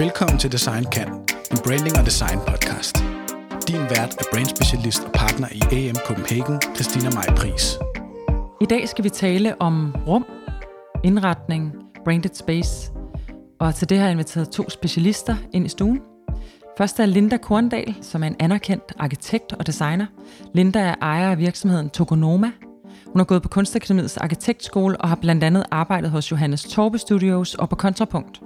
[0.00, 1.08] Velkommen til Design Kan,
[1.52, 2.96] en branding og design podcast.
[3.68, 7.78] Din vært er brandspecialist og partner i AM Copenhagen, Christina Maj Pris.
[8.60, 10.26] I dag skal vi tale om rum,
[11.04, 11.72] indretning,
[12.04, 12.92] branded space.
[13.58, 16.00] Og til det har jeg inviteret to specialister ind i stuen.
[16.78, 20.06] Først er Linda Korndal, som er en anerkendt arkitekt og designer.
[20.54, 22.50] Linda er ejer af virksomheden Tokonoma.
[23.06, 27.54] Hun har gået på Kunstakademiets arkitektskole og har blandt andet arbejdet hos Johannes Torbe Studios
[27.54, 28.40] og på Kontrapunkt.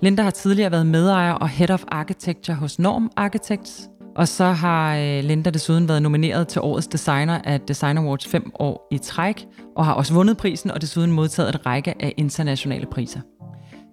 [0.00, 3.90] Linda har tidligere været medejer og Head of Architecture hos Norm Architects.
[4.16, 8.52] Og så har øh, Linda desuden været nomineret til årets designer af Design Awards fem
[8.58, 9.46] år i træk,
[9.76, 13.20] og har også vundet prisen og desuden modtaget en række af internationale priser.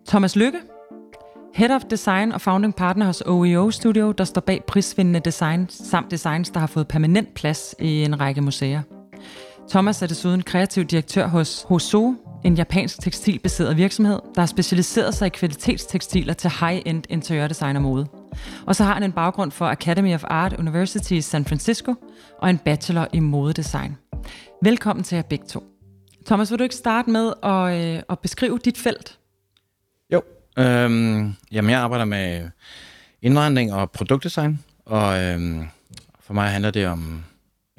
[0.07, 0.57] Thomas Lykke,
[1.55, 6.11] Head of Design og founding partner hos OEO Studio, der står bag prisvindende design samt
[6.11, 8.81] designs, der har fået permanent plads i en række museer.
[9.69, 12.13] Thomas er desuden kreativ direktør hos Hoso,
[12.47, 18.07] en japansk tekstilbaseret virksomhed, der har specialiseret sig i kvalitetstekstiler til high-end interiørdesign og mode.
[18.65, 21.95] Og så har han en baggrund for Academy of Art University i San Francisco
[22.37, 23.97] og en bachelor i modedesign.
[24.63, 25.63] Velkommen til jer begge to.
[26.25, 29.19] Thomas, vil du ikke starte med at, øh, at beskrive dit felt?
[30.13, 30.21] Jo,
[30.57, 32.49] øhm, jamen jeg arbejder med
[33.21, 35.67] indvandring og produktdesign, og øhm,
[36.19, 37.23] for mig handler det om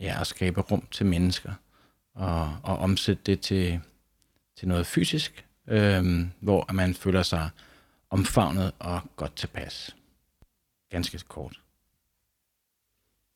[0.00, 1.52] ja, at skabe rum til mennesker
[2.14, 3.80] og, og omsætte det til,
[4.58, 7.50] til noget fysisk, øhm, hvor man føler sig
[8.10, 9.96] omfavnet og godt tilpas.
[10.90, 11.60] Ganske kort.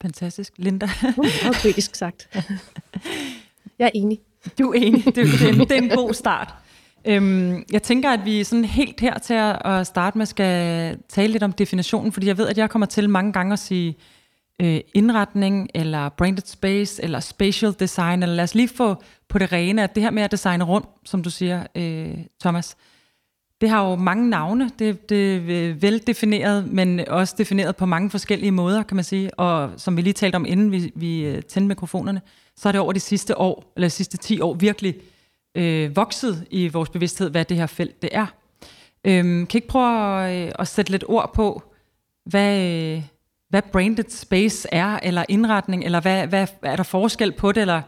[0.03, 0.53] Fantastisk.
[0.57, 0.89] Linda?
[1.19, 2.29] Uh, og kritisk sagt.
[3.79, 4.21] Jeg er enig.
[4.59, 5.05] Du er enig.
[5.05, 6.55] Det, det, det er en god start.
[7.05, 11.43] Øhm, jeg tænker, at vi sådan helt her til at starte med skal tale lidt
[11.43, 13.97] om definitionen, fordi jeg ved, at jeg kommer til mange gange at sige
[14.63, 19.53] øh, indretning, eller branded space, eller spatial design, eller lad os lige få på det
[19.53, 22.77] rene, at det her med at designe rundt, som du siger, øh, Thomas,
[23.61, 28.51] det har jo mange navne, det, det er veldefineret, men også defineret på mange forskellige
[28.51, 31.69] måder, kan man sige, og som vi lige talte om, inden vi, vi øh, tændte
[31.69, 32.21] mikrofonerne,
[32.57, 34.95] så er det over de sidste år, eller de sidste 10 år, virkelig
[35.55, 38.27] øh, vokset i vores bevidsthed, hvad det her felt det er.
[39.05, 41.63] Øhm, kan I ikke prøve at, øh, at sætte lidt ord på,
[42.25, 43.03] hvad, øh,
[43.53, 47.83] hvad branded space er, eller indretning, eller hvad, hvad er der forskel på det, eller...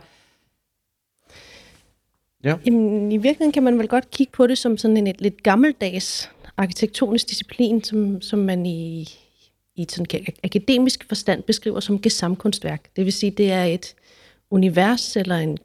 [2.44, 2.56] Ja.
[2.66, 5.42] Jamen, I virkeligheden kan man vel godt kigge på det som sådan en et lidt
[5.42, 9.00] gammeldags arkitektonisk disciplin, som, som man i,
[9.76, 12.96] i et sådan akademisk forstand beskriver som gesamtkunstværk.
[12.96, 13.94] Det vil sige, det er et
[14.50, 15.58] univers eller en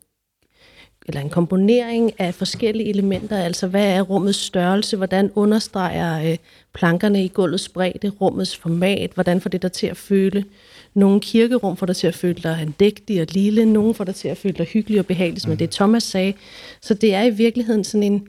[1.07, 6.37] eller en komponering af forskellige elementer, altså hvad er rummets størrelse, hvordan understreger øh,
[6.73, 10.45] plankerne i gulvets bredde, rummets format, hvordan får det dig til at føle.
[10.93, 14.27] Nogle kirkerum får dig til at føle dig andægtig og lille, nogle får dig til
[14.27, 15.57] at føle dig hyggelig og behagelig, som mm.
[15.57, 16.33] det Thomas sagde.
[16.81, 18.27] Så det er i virkeligheden sådan en,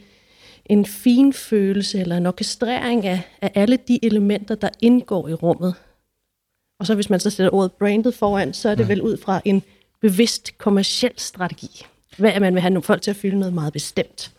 [0.66, 5.74] en fin følelse eller en orkestrering af, af alle de elementer, der indgår i rummet.
[6.80, 8.88] Og så hvis man så sætter ordet branded foran, så er det mm.
[8.88, 9.62] vel ud fra en
[10.00, 11.86] bevidst kommersiel strategi
[12.16, 14.32] hvad man vil have nogle folk til at fylde noget meget bestemt.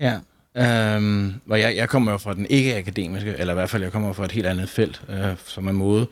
[0.00, 0.18] Ja,
[0.56, 4.12] øhm, og jeg, jeg kommer jo fra den ikke-akademiske, eller i hvert fald jeg kommer
[4.12, 6.06] fra et helt andet felt, øh, som er mode.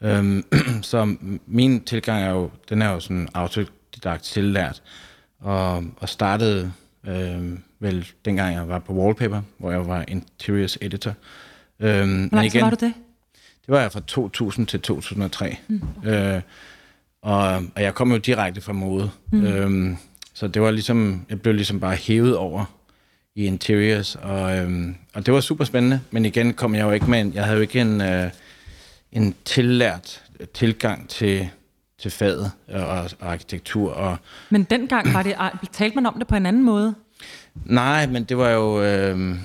[0.00, 0.44] Øhm,
[0.82, 4.82] så min tilgang er jo, den er jo sådan autodidakt tillært,
[5.40, 6.72] og, og startede
[7.06, 11.14] øh, vel dengang jeg var på Wallpaper, hvor jeg var interiors editor.
[11.80, 12.94] Øhm, Hvor lang var du det?
[13.66, 15.56] Det var jeg fra 2000 til 2003.
[15.68, 16.36] Mm, okay.
[16.36, 16.42] øh,
[17.22, 19.10] og, og jeg kom jo direkte fra mode.
[19.32, 19.44] Mm.
[19.44, 19.96] Øhm,
[20.36, 22.64] så det var ligesom, jeg blev ligesom bare hævet over
[23.34, 27.10] i interiors, og, øhm, og det var super spændende, men igen kom jeg jo ikke
[27.10, 28.30] med, en, jeg havde jo ikke en, øh,
[29.12, 30.24] en tillært
[30.54, 31.48] tilgang til,
[31.98, 33.92] til faget og, og arkitektur.
[33.92, 34.16] Og,
[34.50, 35.36] men dengang var det,
[35.72, 36.94] talte man om det på en anden måde?
[37.64, 39.36] Nej, men det var jo, øh,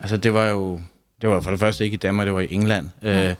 [0.00, 0.80] altså det var jo,
[1.22, 2.88] det var for det første ikke i Danmark, det var i England.
[3.02, 3.30] Ja.
[3.30, 3.34] Øh,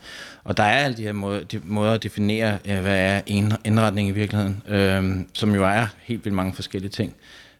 [0.45, 3.21] og der er alle de her måder, de måder at definere, øh, hvad er
[3.65, 7.15] indretning i virkeligheden, øh, som jo er helt vildt mange forskellige ting.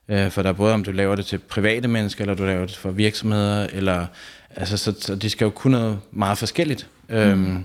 [0.09, 2.67] Øh, for der er både, om du laver det til private mennesker, eller du laver
[2.67, 4.07] det for virksomheder, eller,
[4.57, 6.87] altså, så, så de skal jo kunne noget meget forskelligt.
[7.09, 7.65] Mm.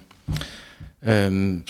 [1.04, 1.62] Øh, øh,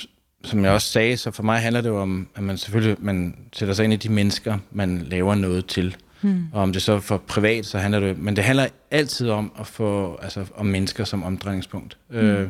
[0.44, 3.36] som jeg også sagde, så for mig handler det jo om, at man selvfølgelig man
[3.54, 5.96] sætter sig ind i de mennesker, man laver noget til.
[6.22, 6.48] Mm.
[6.54, 8.18] Og om det så for privat, så handler det...
[8.18, 11.98] Men det handler altid om at få altså, om mennesker som omdrejningspunkt.
[12.10, 12.18] Mm.
[12.18, 12.50] Øh,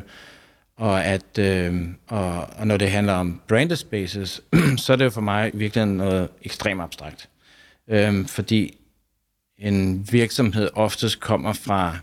[0.76, 4.40] og, at, øh, og, og når det handler om branded spaces,
[4.76, 7.28] så er det jo for mig virkelig noget ekstremt abstrakt.
[7.88, 8.78] Øh, fordi
[9.58, 11.96] en virksomhed oftest kommer fra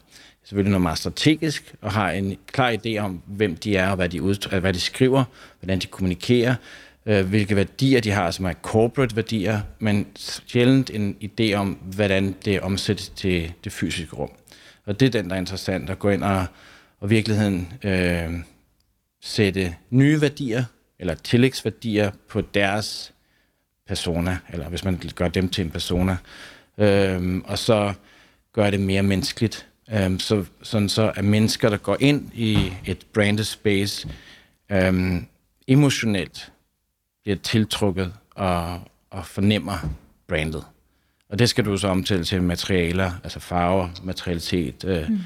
[0.43, 4.09] selvfølgelig noget meget strategisk, og har en klar idé om, hvem de er, og hvad
[4.09, 5.23] de, udtryk, hvad de skriver,
[5.59, 6.55] hvordan de kommunikerer,
[7.05, 12.35] øh, hvilke værdier de har, som er corporate værdier, men sjældent en idé om, hvordan
[12.45, 14.31] det omsættes til det fysiske rum.
[14.85, 16.45] Og det er den, der er interessant, at gå ind og,
[16.99, 18.33] og virkeligheden øh,
[19.23, 20.63] sætte nye værdier
[20.99, 23.13] eller tillægsværdier på deres
[23.87, 26.17] persona, eller hvis man gør dem til en persona,
[26.77, 27.93] øh, og så
[28.53, 29.67] gøre det mere menneskeligt.
[29.93, 34.09] Øh, så, sådan så at mennesker, der går ind i et branded space,
[34.71, 35.21] øh,
[35.67, 36.51] emotionelt
[37.23, 38.79] bliver tiltrukket og,
[39.09, 39.77] og fornemmer
[40.27, 40.65] brandet.
[41.29, 45.19] Og det skal du så omtale til materialer, altså farver, materialitet, øh, mm.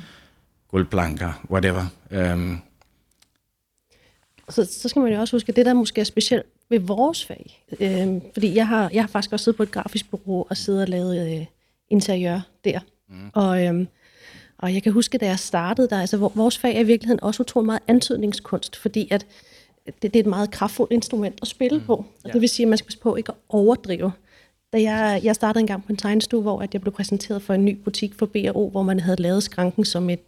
[0.67, 1.85] guldblanker, whatever.
[2.33, 2.61] Um,
[4.49, 7.25] så, så skal man jo også huske, at det der måske er specielt ved vores
[7.25, 10.57] fag, øh, fordi jeg har, jeg har faktisk også siddet på et grafisk bureau og
[10.57, 11.45] siddet og lavet øh,
[11.89, 12.79] interiør der.
[13.09, 13.29] Mm.
[13.33, 13.85] Og, øh,
[14.57, 17.43] og jeg kan huske, da jeg startede der, altså vores fag er i virkeligheden også
[17.43, 19.25] utrolig meget antydningskunst, fordi at
[20.01, 21.86] det, det er et meget kraftfuldt instrument at spille mm.
[21.86, 21.94] på.
[21.94, 22.31] Og ja.
[22.31, 24.12] det vil sige, at man skal passe på ikke at overdrive.
[24.74, 27.54] Da jeg, jeg startede en gang på en tegnestue, hvor at jeg blev præsenteret for
[27.54, 30.19] en ny butik for B&O, hvor man havde lavet skranken som et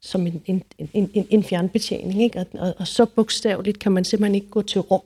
[0.00, 2.22] som en, en, en, en, en fjernbetjening.
[2.22, 2.38] Ikke?
[2.38, 5.00] Og, og, og så bogstaveligt kan man simpelthen ikke gå til rum.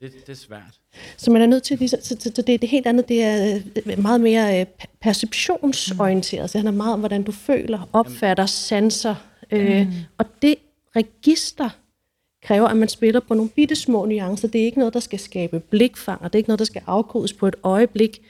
[0.00, 0.80] Det, det er svært.
[1.16, 4.20] Så man er nødt til, så, så, så det, det helt andet, det er meget
[4.20, 4.66] mere øh,
[5.00, 6.50] perceptionsorienteret.
[6.50, 9.14] Så det handler meget om, hvordan du føler, opfatter, sanser.
[9.50, 9.92] Øh, mm.
[10.18, 10.54] Og det
[10.96, 11.70] register
[12.46, 14.48] kræver, at man spiller på nogle bitte små nuancer.
[14.48, 16.28] Det er ikke noget, der skal skabe blikfanger.
[16.28, 18.22] Det er ikke noget, der skal afkodes på et øjeblik.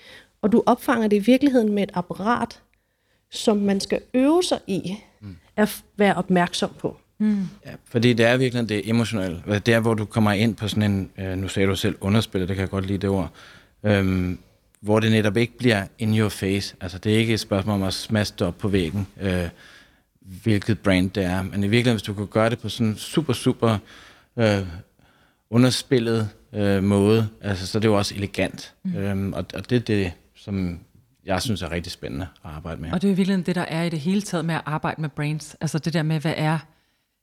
[0.43, 2.61] Og du opfanger det i virkeligheden med et apparat,
[3.31, 5.37] som man skal øve sig i mm.
[5.57, 6.97] at være opmærksom på.
[7.19, 7.49] Mm.
[7.67, 9.43] Ja, fordi det er virkelig det emotionelle.
[9.67, 12.49] Det er, hvor du kommer ind på sådan en, øh, nu sagde du selv underspillet,
[12.49, 13.31] det kan jeg godt lide det ord,
[13.85, 14.39] øhm,
[14.81, 16.77] hvor det netop ikke bliver in your face.
[16.81, 19.49] Altså det er ikke et spørgsmål om at smaske det op på væggen, øh,
[20.43, 21.43] hvilket brand det er.
[21.43, 23.79] Men i virkeligheden, hvis du kan gøre det på sådan en super, super
[24.37, 24.67] øh,
[25.51, 28.75] underspillet øh, måde, altså, så er det jo også elegant.
[28.83, 28.97] Mm.
[28.97, 30.81] Øhm, og, og det er det, som
[31.25, 32.93] jeg synes er rigtig spændende at arbejde med.
[32.93, 35.01] Og det er jo virkelig det, der er i det hele taget med at arbejde
[35.01, 35.57] med brands.
[35.61, 36.59] Altså det der med, hvad er,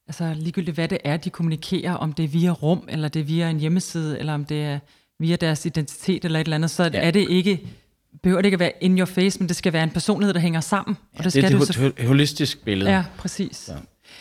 [0.08, 3.24] altså ligegyldigt hvad det er, de kommunikerer, om det er via rum, eller det er
[3.24, 4.80] via en hjemmeside, eller om det er
[5.20, 6.90] via deres identitet eller et eller andet, så ja.
[7.08, 7.68] er det ikke
[8.22, 10.40] behøver det ikke at være in your face, men det skal være en personlighed, der
[10.40, 10.98] hænger sammen.
[11.14, 12.92] Og ja, det, skal det er et du holistisk billede.
[12.92, 13.70] Ja, præcis.
[13.72, 13.76] Ja.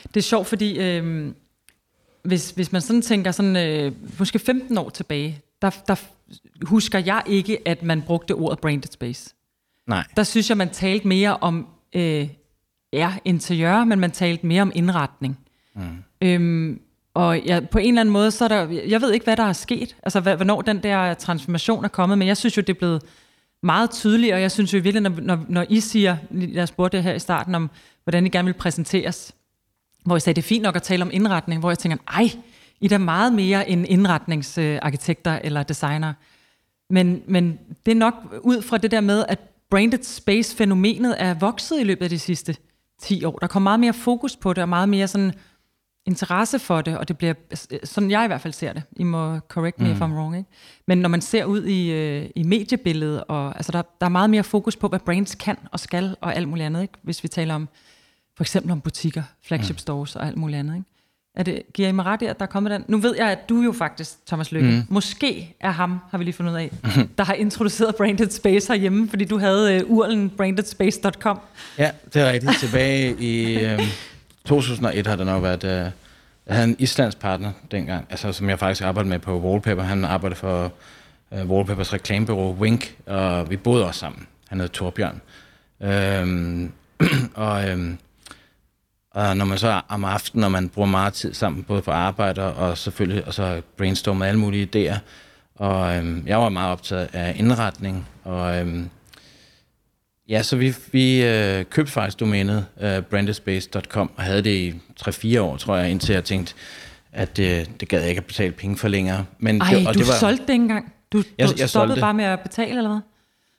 [0.09, 1.33] Det er sjovt, fordi øh,
[2.23, 5.95] hvis, hvis man sådan tænker sådan, øh, måske 15 år tilbage, der, der
[6.63, 9.35] husker jeg ikke, at man brugte ordet branded space.
[9.87, 10.05] Nej.
[10.17, 12.29] Der synes jeg, man talte mere om øh,
[12.93, 15.39] ja, interiør, men man talte mere om indretning.
[15.75, 15.83] Mm.
[16.23, 16.81] Øhm,
[17.15, 19.43] og ja, på en eller anden måde, så er der, jeg ved ikke, hvad der
[19.43, 22.79] er sket, altså hvornår den der transformation er kommet, men jeg synes jo, det er
[22.79, 23.03] blevet
[23.63, 27.15] meget tydeligt, og jeg synes jo virkelig, når, når, når I siger, jeg spurgte her
[27.15, 27.71] i starten om,
[28.05, 29.33] hvordan I gerne vil præsenteres,
[30.05, 32.31] hvor jeg sagde, det er fint nok at tale om indretning, hvor jeg tænker, ej,
[32.81, 36.13] I er da meget mere end indretningsarkitekter eller designer.
[36.91, 39.39] Men, men det er nok ud fra det der med, at
[39.71, 42.57] branded space-fænomenet er vokset i løbet af de sidste
[43.03, 43.39] 10 år.
[43.39, 45.33] Der kommer meget mere fokus på det, og meget mere sådan
[46.07, 47.35] interesse for det, og det bliver,
[47.85, 48.83] sådan jeg i hvert fald ser det.
[48.97, 49.93] I må correct me mm.
[49.93, 50.51] if I'm wrong, ikke?
[50.87, 54.31] Men når man ser ud i, øh, i mediebilledet, og, altså der, der er meget
[54.31, 56.95] mere fokus på, hvad brands kan og skal, og alt muligt andet, ikke?
[57.03, 57.69] Hvis vi taler om,
[58.37, 59.79] for eksempel om butikker, flagship mm.
[59.79, 60.89] stores og alt muligt andet, ikke?
[61.35, 62.85] Er det, giver I mig ret i, at der er kommet den?
[62.89, 64.83] Nu ved jeg, at du jo faktisk, Thomas Lykke, mm.
[64.89, 66.71] måske er ham, har vi lige fundet ud af,
[67.19, 71.41] der har introduceret Branded Space herhjemme, fordi du havde uh, urlen brandedspace.com.
[71.79, 72.59] Ja, det er rigtigt.
[72.61, 73.81] Tilbage i øh,
[74.45, 75.65] 2001 har det nok været...
[75.65, 75.93] Uh,
[76.47, 79.83] jeg havde en islandsk partner dengang, altså, som jeg faktisk arbejdede med på Wallpaper.
[79.83, 80.73] Han arbejdede for
[81.31, 84.27] uh, Wallpapers reklamebureau Wink, og vi boede også sammen.
[84.49, 85.21] Han hed Torbjørn.
[85.81, 86.73] Øhm,
[87.35, 87.99] og øhm,
[89.15, 92.55] og når man så om aftenen, når man bruger meget tid sammen, både på arbejde
[92.55, 94.99] og selvfølgelig og så brainstormer alle mulige idéer.
[95.55, 98.91] Og øhm, jeg var meget optaget af indretning, og øhm,
[100.33, 104.75] ja, så vi, vi øh, købte faktisk domænet øh, brandespace.com og havde det i
[105.37, 106.55] 3-4 år, tror jeg, indtil jeg tænkte,
[107.13, 109.25] at øh, det gad jeg ikke at betale penge for længere.
[109.39, 110.93] Men Ej, det, og du det var, solgte det engang?
[111.13, 113.01] Du, jeg, du jeg stoppede bare med at betale, eller hvad?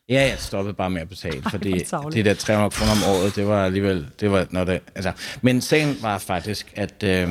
[0.09, 1.71] Ja, jeg stoppede bare med at betale, fordi
[2.13, 5.11] det der 300 kroner om året, det var alligevel, det var, når det, altså,
[5.41, 7.29] men sagen var faktisk, at, øh,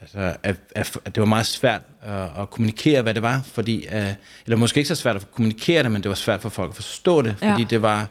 [0.00, 3.86] altså, at, at, at det var meget svært at, at kommunikere, hvad det var, fordi,
[3.92, 4.12] øh,
[4.44, 6.76] eller måske ikke så svært at kommunikere det, men det var svært for folk at
[6.76, 7.66] forstå det, fordi ja.
[7.70, 8.08] det var,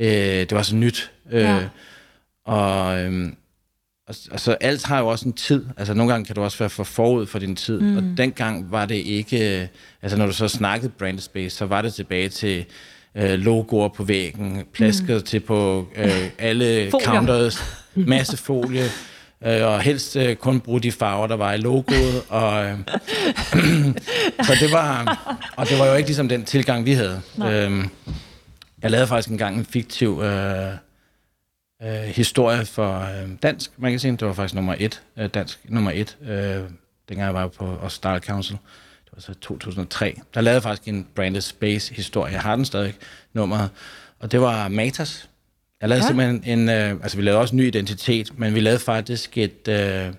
[0.00, 0.08] øh,
[0.40, 1.10] det var så nyt.
[1.32, 1.68] Øh, ja.
[2.44, 3.32] Og, øh,
[4.08, 5.64] og, og så alt har jo også en tid.
[5.76, 7.80] Altså nogle gange kan du også være for forud for din tid.
[7.80, 7.96] Mm.
[7.96, 9.68] Og dengang var det ikke...
[10.02, 12.64] Altså når du så snakkede brand space, så var det tilbage til
[13.16, 15.22] øh, logoer på væggen, plasket mm.
[15.22, 17.06] til på øh, alle Folier.
[17.06, 17.62] counters,
[17.94, 18.84] masse folie,
[19.46, 22.22] øh, og helst øh, kun bruge de farver, der var i logoet.
[22.28, 22.78] Og, øh,
[24.46, 25.18] så det var,
[25.56, 27.20] og det var jo ikke ligesom den tilgang, vi havde.
[27.44, 27.84] Øh,
[28.82, 30.72] jeg lavede faktisk engang en fiktiv øh,
[31.82, 34.16] øh, historie for øh, dansk magasin.
[34.16, 36.62] Det var faktisk nummer et, øh, dansk nummer et, øh,
[37.08, 38.56] dengang jeg var på Austral Council.
[39.04, 40.20] Det var så 2003.
[40.34, 42.32] Der lavede jeg faktisk en branded space historie.
[42.32, 42.94] Jeg har den stadig,
[43.34, 43.70] nummeret.
[44.18, 45.28] Og det var Matas.
[45.80, 46.08] Jeg lavede ja.
[46.08, 49.68] simpelthen en, øh, altså vi lavede også en ny identitet, men vi lavede faktisk et,
[49.68, 50.12] øh,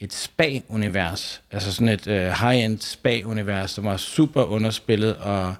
[0.00, 1.42] et spa-univers.
[1.50, 5.54] Altså sådan et øh, high-end spa-univers, som var super underspillet og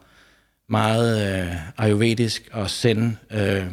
[0.72, 3.66] meget øh, ayurvedisk og zen, øh,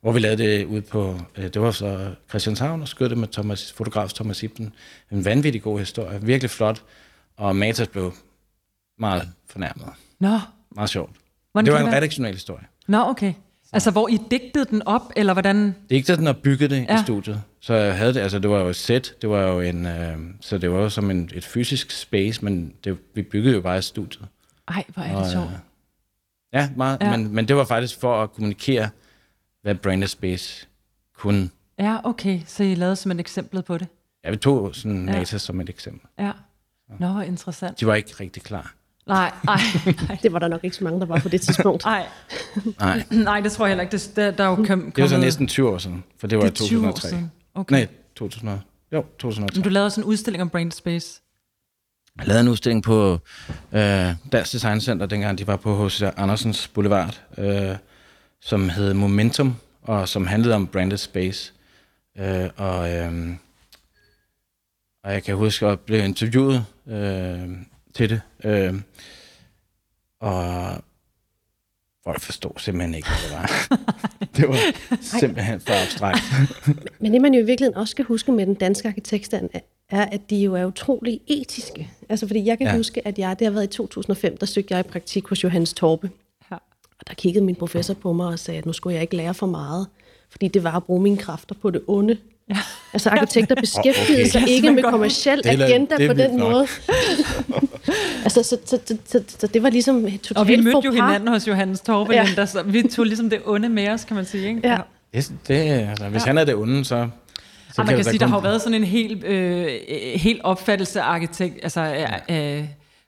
[0.00, 3.28] hvor vi lavede det ud på, øh, det var så Christianshavn og skød det med
[3.28, 4.72] Thomas, fotograf Thomas Ibsen.
[5.12, 6.82] En vanvittig god historie, virkelig flot,
[7.36, 8.12] og Matas blev
[8.98, 9.86] meget fornærmet.
[10.20, 10.38] Nå,
[10.74, 11.10] Meget sjovt.
[11.52, 11.96] hvordan det var en være?
[11.96, 12.64] redaktionel historie.
[12.88, 13.32] Nå, okay.
[13.72, 15.56] Altså, hvor I digtede den op, eller hvordan?
[15.66, 17.00] Det er ikke sådan at bygge det Ja.
[17.00, 17.42] i studiet.
[17.60, 20.16] Så jeg havde det, altså det var jo et sæt, det var jo en, øh,
[20.40, 23.78] så det var jo som en, et fysisk space, men det, vi byggede jo bare
[23.78, 24.26] et studie.
[24.68, 25.50] Ej, hvor er det Og, sjovt.
[26.52, 27.16] Ja, meget, Ja.
[27.16, 28.88] Men, men det var faktisk for at kommunikere,
[29.62, 30.66] hvad branded space
[31.18, 31.50] kunne.
[31.78, 32.40] Ja, okay.
[32.46, 33.88] Så I lavede som et eksempel på det.
[34.24, 35.18] Ja, vi tog sådan Ja.
[35.18, 35.24] ja.
[35.24, 36.08] Som et eksempel.
[36.18, 36.32] Ja.
[37.00, 37.80] Nå, interessant.
[37.80, 38.74] De var ikke rigtig klar.
[39.06, 39.58] Nej, nej.
[40.22, 41.84] Det var der nok ikke så mange, der var på det tidspunkt.
[41.84, 42.06] Nej,
[42.78, 43.92] Nej, nej, det tror jeg heller ikke.
[43.92, 46.26] Det, der, der er jo kom, det var så kommet- næsten 20 år siden, for
[46.26, 47.08] det var i det er 20 år 2003.
[47.08, 47.32] siden.
[47.54, 47.74] Okay.
[47.74, 48.50] Nej, 2000,
[48.92, 49.56] jo, 2003.
[49.56, 51.21] Men du lavede også en udstilling om Brain Space.
[52.20, 53.18] Lavede en udstilling på
[53.72, 56.02] øh, Dansk Design Center, dengang de var på H.C.
[56.16, 57.76] Andersens Boulevard, øh,
[58.40, 61.52] som hed Momentum, og som handlede om branded space.
[62.18, 63.30] Øh, og, øh,
[65.04, 67.48] og jeg kan huske, at jeg blev interviewet øh,
[67.94, 68.20] til det.
[68.44, 68.74] Øh,
[70.20, 70.76] og
[72.04, 73.78] folk forstod simpelthen ikke, hvad det var.
[74.36, 74.58] det var
[75.20, 76.22] simpelthen for abstrakt.
[77.00, 79.50] Men det, man jo i virkeligheden også skal huske med den danske arkitektstand,
[79.90, 81.90] er- at de jo er utrolig etiske.
[82.08, 82.76] Altså, fordi jeg kan ja.
[82.76, 85.72] Huske, at jeg, det har været i 2005, der søgte jeg i praktik hos Johannes
[85.74, 86.10] Torpe.
[86.50, 86.56] Ja.
[87.00, 89.34] Og der kiggede min professor på mig og sagde, at nu skulle jeg ikke lære
[89.34, 89.86] for meget,
[90.30, 92.16] fordi det var at bruge mine kræfter på det onde.
[92.50, 92.56] Ja.
[92.92, 94.30] Altså arkitekter beskæftigede okay.
[94.30, 96.50] sig ikke med godt kommersiel Det er agenda det er på den nok.
[96.50, 96.66] måde.
[98.24, 101.28] Altså, så, så, så, så, så, det var ligesom totalt Og vi mødte jo hinanden
[101.28, 102.26] hos Johannes Torbe, Ja.
[102.36, 102.46] ja.
[102.46, 104.48] så vi tog ligesom det onde med os, kan man sige.
[104.48, 104.60] Ikke?
[104.68, 104.78] Ja.
[105.14, 106.26] Det, det, altså, hvis ja.
[106.26, 106.88] han er det onde, så...
[106.88, 109.68] så Og man kan det sige, da der har jo været sådan en helt, øh,
[110.14, 111.80] helt opfattelse af arkitekt, altså,
[112.28, 112.58] ja.
[112.58, 112.64] øh,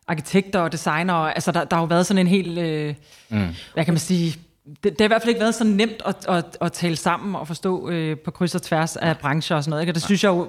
[0.09, 1.35] arkitekter og designere.
[1.35, 2.95] Altså, der, der har jo været sådan en helt, øh,
[3.29, 3.47] mm.
[3.75, 6.17] hvad kan man sige, det, det har i hvert fald ikke været så nemt at,
[6.29, 9.71] at, at tale sammen og forstå øh, på kryds og tværs af brancher og sådan
[9.71, 9.83] noget.
[9.83, 9.91] Ikke?
[9.91, 10.49] Og det synes jeg jo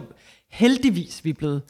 [0.52, 1.62] heldigvis, vi er blevet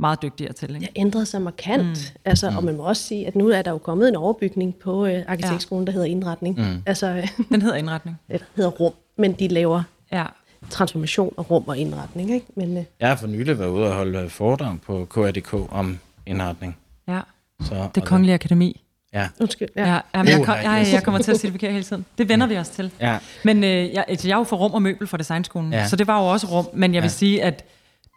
[0.00, 0.74] meget dygtigere til.
[0.74, 0.80] Ikke?
[0.96, 1.84] Ja, ændret sig markant.
[2.14, 2.20] Mm.
[2.24, 5.06] Altså, og man må også sige, at nu er der jo kommet en overbygning på
[5.06, 6.56] øh, arkitektskolen, der hedder indretning.
[6.58, 6.82] Mm.
[6.86, 8.16] Altså, øh, Den hedder indretning.
[8.32, 10.24] det hedder rum, men de laver Ja.
[10.70, 12.30] transformation af rum og indretning.
[12.30, 12.46] Ikke?
[12.54, 16.76] Men øh, Jeg har for nylig været ude og holde foredrag på KRDK om indretning.
[17.08, 17.20] ja.
[17.62, 18.80] Så, Det kongelige akademi.
[19.14, 19.68] Ja, undskyld.
[19.76, 19.86] Ja.
[19.88, 22.04] Ja, ja, men jeg, kom, jeg, jeg kommer til at sige det hele tiden.
[22.18, 22.92] Det vender vi os til.
[23.00, 23.18] ja.
[23.44, 25.78] Men øh, jeg, altså, jeg er jo for rum og møbel fra designskolen, ja.
[25.78, 25.86] Ja.
[25.88, 26.66] så det var jo også rum.
[26.74, 27.12] Men jeg vil Ja.
[27.12, 27.64] sige, at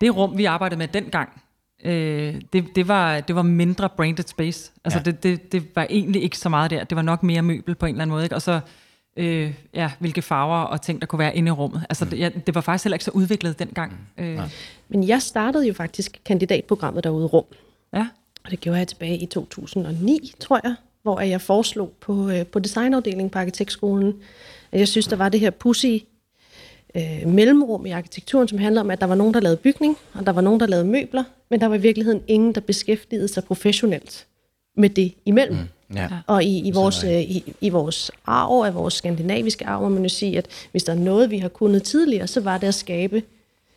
[0.01, 1.29] det rum, vi arbejdede med dengang,
[1.83, 4.71] øh, det, det, var, det var mindre branded space.
[4.85, 5.03] Altså Ja.
[5.11, 6.83] det, det, det var egentlig ikke så meget der.
[6.83, 8.23] Det var nok mere møbel på en eller anden måde.
[8.23, 8.35] Ikke?
[8.35, 8.59] Og så,
[9.17, 11.85] øh, ja, hvilke farver og ting, der kunne være inde i rummet.
[11.89, 13.93] Altså det, ja, det var faktisk heller ikke så udviklet dengang.
[14.17, 14.39] Øh,
[14.89, 17.45] Men jeg startede jo faktisk kandidatprogrammet derude rum.
[17.93, 18.07] ja.
[18.45, 22.59] Og det gjorde jeg tilbage i 2009, tror jeg, hvor jeg foreslog på, øh, på
[22.59, 24.13] designafdelingen på arkitektskolen,
[24.71, 25.85] at jeg synes, der var det her pussy
[26.97, 30.25] øh, mellemrum i arkitekturen, som handler om, at der var nogen, der lavede bygning, og
[30.25, 33.43] der var nogen, der lavede møbler, men der var i virkeligheden ingen, der beskæftigede sig
[33.43, 34.25] professionelt
[34.77, 35.57] med det imellem.
[35.57, 35.95] Mm.
[35.95, 36.09] ja.
[36.27, 40.03] Og i, i, vores, øh, i, i vores arv, af vores skandinaviske arv, må man
[40.03, 42.75] jo sige, at hvis der er noget, vi har kunnet tidligere, så var det at
[42.75, 43.23] skabe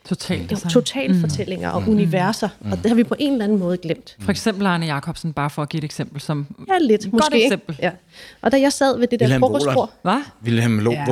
[0.08, 0.70] Totalt design.
[0.70, 4.16] totalfortællinger og universer, og det har vi på en eller anden måde glemt.
[4.20, 6.46] For eksempel Arne Jacobsen, bare for at give et eksempel, som...
[6.68, 7.34] Ja, lidt måske.
[7.34, 7.46] ikke?
[7.46, 7.76] eksempel.
[7.82, 7.90] Ja.
[8.42, 10.22] Og da jeg sad ved det der frokostbord, Hvad?
[10.44, 11.04] Wilhelm Lo- Ja.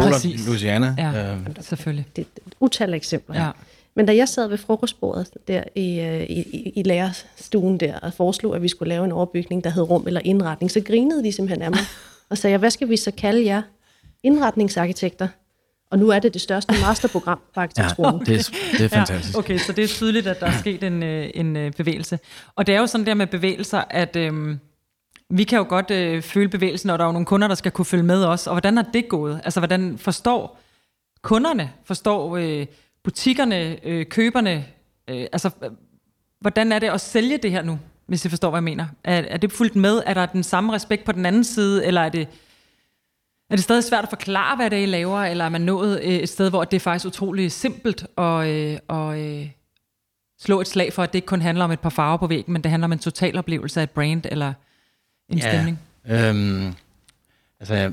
[0.47, 0.95] Louisiana.
[0.99, 2.07] Ja, Øh, selvfølgelig.
[2.17, 3.45] det er et utal af eksempler.
[3.45, 3.51] Ja.
[3.97, 8.13] Men da jeg sad ved frokostbordet der i, øh, i, i, i lærerstuen der og
[8.13, 11.33] foreslog, at vi skulle lave en overbygning, der hed rum eller indretning, så grinede de
[11.33, 11.81] simpelthen af mig
[12.31, 13.63] og sagde, hvad skal vi så kalde jer?
[14.23, 15.29] Indretningsarkitekter.
[15.91, 18.21] Og nu er det det største masterprogram på ja, arkitektskolen.
[18.21, 19.35] det er, det er fantastisk.
[19.35, 22.19] Ja, okay, så det er tydeligt, at der er sket en, øh, en øh, bevægelse.
[22.57, 24.57] Og det er jo sådan der med bevægelser, at øh,
[25.31, 27.73] vi kan jo godt øh, føle bevægelsen, og der er jo nogle kunder, der skal
[27.73, 28.47] kunne følge med os.
[28.47, 29.41] Og hvordan er det gået?
[29.45, 30.61] Altså, hvordan forstår
[31.23, 32.67] kunderne, forstår øh,
[33.05, 34.65] butikkerne, øh, køberne,
[35.11, 35.51] øh, altså,
[36.41, 38.87] hvordan er det at sælge det her nu, hvis I forstår, hvad jeg mener?
[39.05, 40.03] Er, er det fuldt med?
[40.07, 42.29] Er der den samme respekt på den anden side, eller er det,
[43.51, 46.01] er det stadig svært at forklare, hvad det er, I laver, eller er man nået
[46.03, 49.51] øh, et sted, hvor det er faktisk utrolig simpelt at, øh, og, øh,
[50.41, 52.53] slå et slag for, at det ikke kun handler om et par farver på væggen,
[52.53, 54.53] men det handler om en total oplevelse af et brand eller
[55.29, 55.53] en Ja.
[55.53, 55.79] stemning?
[56.07, 56.75] Øhm,
[57.61, 57.93] altså,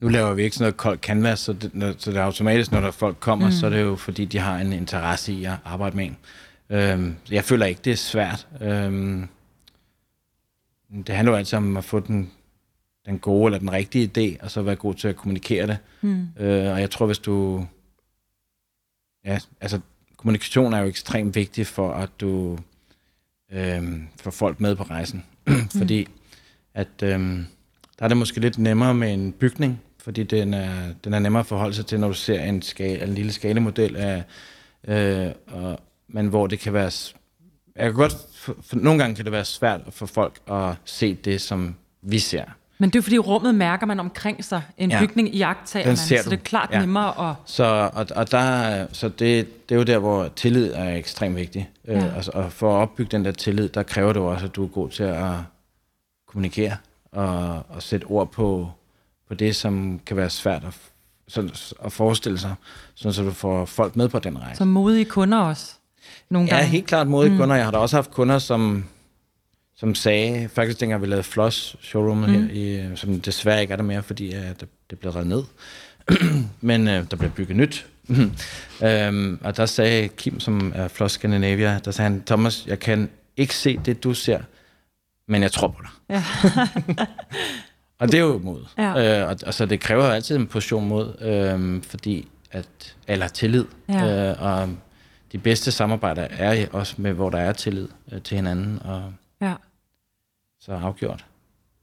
[0.00, 2.72] Nu laver vi ikke sådan noget koldt canvas, så det, når, så det er automatisk,
[2.72, 3.52] når der folk kommer, mm.
[3.52, 6.16] så er det jo fordi, de har en interesse i at arbejde med en.
[6.70, 8.46] Øhm, jeg føler ikke, det er svært.
[8.60, 9.28] Øhm,
[11.06, 12.30] det handler jo altid om at få den,
[13.08, 15.78] den gode eller den rigtige idé, og så være god til at kommunikere det.
[16.00, 16.28] Mm.
[16.40, 17.66] Øh, og jeg tror, hvis du...
[19.24, 19.80] Ja, altså,
[20.16, 22.58] kommunikation er jo ekstremt vigtig for, at du
[23.52, 25.24] øhm, får folk med på rejsen.
[25.78, 26.12] fordi mm.
[26.74, 27.46] at øhm,
[27.98, 31.40] der er det måske lidt nemmere med en bygning, fordi den er, den er nemmere
[31.40, 34.24] at forholde sig til, når du ser en, skala, en lille skalemodel af,
[34.88, 36.90] øh, og, men hvor det kan være...
[37.76, 41.14] Jeg kan godt, for, for nogle gange kan det være svært for folk at se
[41.14, 42.44] det, som vi ser.
[42.78, 44.62] Men det er fordi rummet mærker man omkring sig.
[44.78, 46.80] En ja, bygning i jagttager man, så det er klart ja.
[46.80, 47.36] nemmere at...
[47.44, 51.70] Så, og, og der, så det, det er jo der, hvor tillid er ekstremt vigtig.
[51.88, 52.06] Øh, ja.
[52.06, 54.56] Øh, altså, og for at opbygge den der tillid, der kræver det jo også, at
[54.56, 55.32] du er god til at
[56.28, 56.76] kommunikere
[57.12, 58.70] og, og sætte ord på,
[59.28, 60.74] på det, som kan være svært at,
[61.28, 62.54] så, at forestille sig,
[62.94, 64.58] sådan så du får folk med på den rejse.
[64.58, 65.74] Som modige kunder også?
[66.30, 66.70] Nogle ja, gange.
[66.70, 67.38] helt klart modige mm.
[67.38, 67.56] kunder.
[67.56, 68.84] Jeg har da også haft kunder, som,
[69.78, 72.34] som sagde, faktisk dengang vi lavede Floss showroomet mm.
[72.34, 75.44] her, i, som desværre ikke er der mere, fordi uh, det, det blev reddet ned.
[76.60, 77.86] Men uh, der blev bygget nyt.
[78.08, 83.10] um, og der sagde Kim, som er Floss Scandinavia, der sagde han, Thomas, jeg kan
[83.36, 84.40] ikke se det, du ser,
[85.28, 85.90] men jeg tror på dig.
[86.10, 86.24] Ja.
[88.00, 88.64] og det er jo mod.
[88.78, 89.20] Ja.
[89.22, 93.64] Øh, og, og så det kræver altid en portion mod, øh, fordi at, eller tillid.
[93.88, 94.30] Ja.
[94.30, 94.68] Øh, og
[95.32, 98.78] de bedste samarbejder er også med, hvor der er tillid øh, til hinanden.
[98.84, 99.54] Og ja.
[100.68, 101.24] Så afgjort.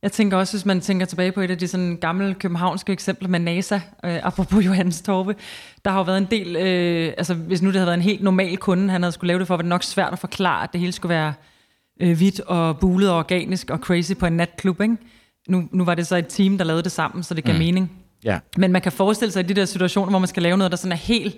[0.02, 3.30] Jeg tænker også, hvis man tænker tilbage på et af de sådan gamle københavnske eksempler
[3.30, 5.36] med NASA, øh, apropos Johannes Torbe,
[5.86, 8.24] der har jo været en del, øh, altså hvis nu det havde været en helt
[8.24, 10.74] normal kunde, han havde skulle lave det for, var det nok svært at forklare, at
[10.74, 11.34] det hele skulle være
[12.02, 14.98] øh, hvidt og bulet og organisk og crazy på en natklub, ikke?
[15.48, 17.60] Nu, nu var det så et team, der lavede det sammen, så det gav mm.
[17.60, 17.92] mening.
[18.24, 18.40] Ja.
[18.58, 20.78] Men man kan forestille sig i de der situationer, hvor man skal lave noget, der
[20.78, 21.36] sådan er helt...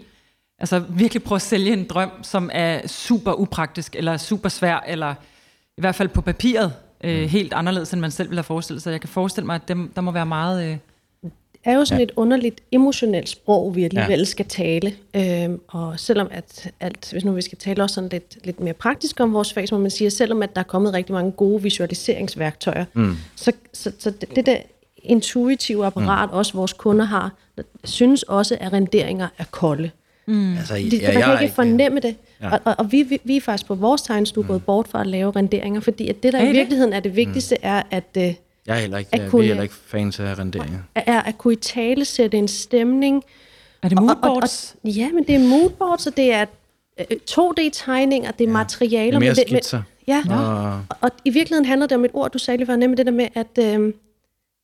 [0.60, 5.16] Altså virkelig prøve at sælge en drøm, som er super upraktisk, eller super svær, eller
[5.78, 7.28] i hvert fald på papiret øh, mm.
[7.28, 8.92] helt anderledes, end man selv ville have forestillet sig.
[8.92, 10.72] Jeg kan forestille mig, at dem, der må være meget...
[10.72, 10.78] Øh,
[11.64, 12.04] er jo sådan ja.
[12.04, 14.26] et underligt emotionelt sprog, vi alligevel ja.
[14.26, 14.94] skal tale.
[15.14, 18.74] Øhm, og selvom at alt, hvis nu vi skal tale også sådan lidt, lidt mere
[18.74, 21.14] praktisk om vores fag, så må man sige, at selvom at der er kommet rigtig
[21.14, 23.16] mange gode visualiseringsværktøjer, mm.
[23.36, 24.58] så, så, så det, det der
[25.04, 26.38] intuitive apparat, mm.
[26.38, 27.32] også vores kunder har,
[27.84, 29.92] synes også, at renderinger er kolde.
[30.28, 30.58] Mm.
[30.58, 32.16] Altså, de, ja, man kan ikke fornemme det.
[32.42, 32.52] Ja.
[32.52, 34.48] Og, og, og vi, vi, vi er faktisk på vores tegnestue mm.
[34.48, 37.16] gået bort fra at lave renderinger, fordi at det, der hey, i virkeligheden er det
[37.16, 37.70] vigtigste, mm.
[37.70, 38.04] er, at...
[38.18, 38.36] Øh, jeg
[38.68, 40.80] er heller ikke, at kunne, vi er heller ikke fans af renderinger.
[40.96, 43.24] Er at kunne i tale sætte en stemning.
[43.84, 44.76] Er det moodboards?
[44.76, 46.46] Og, og, ja, men det er moodboards, og det er
[47.32, 48.54] 2D-tegninger, det er ja.
[48.54, 49.20] materialer.
[49.20, 49.82] Det er mere skitser.
[50.08, 52.76] Ja, og, og, og i virkeligheden handler det om et ord, du sagde lige før,
[52.76, 53.94] nemlig det der med, at øh,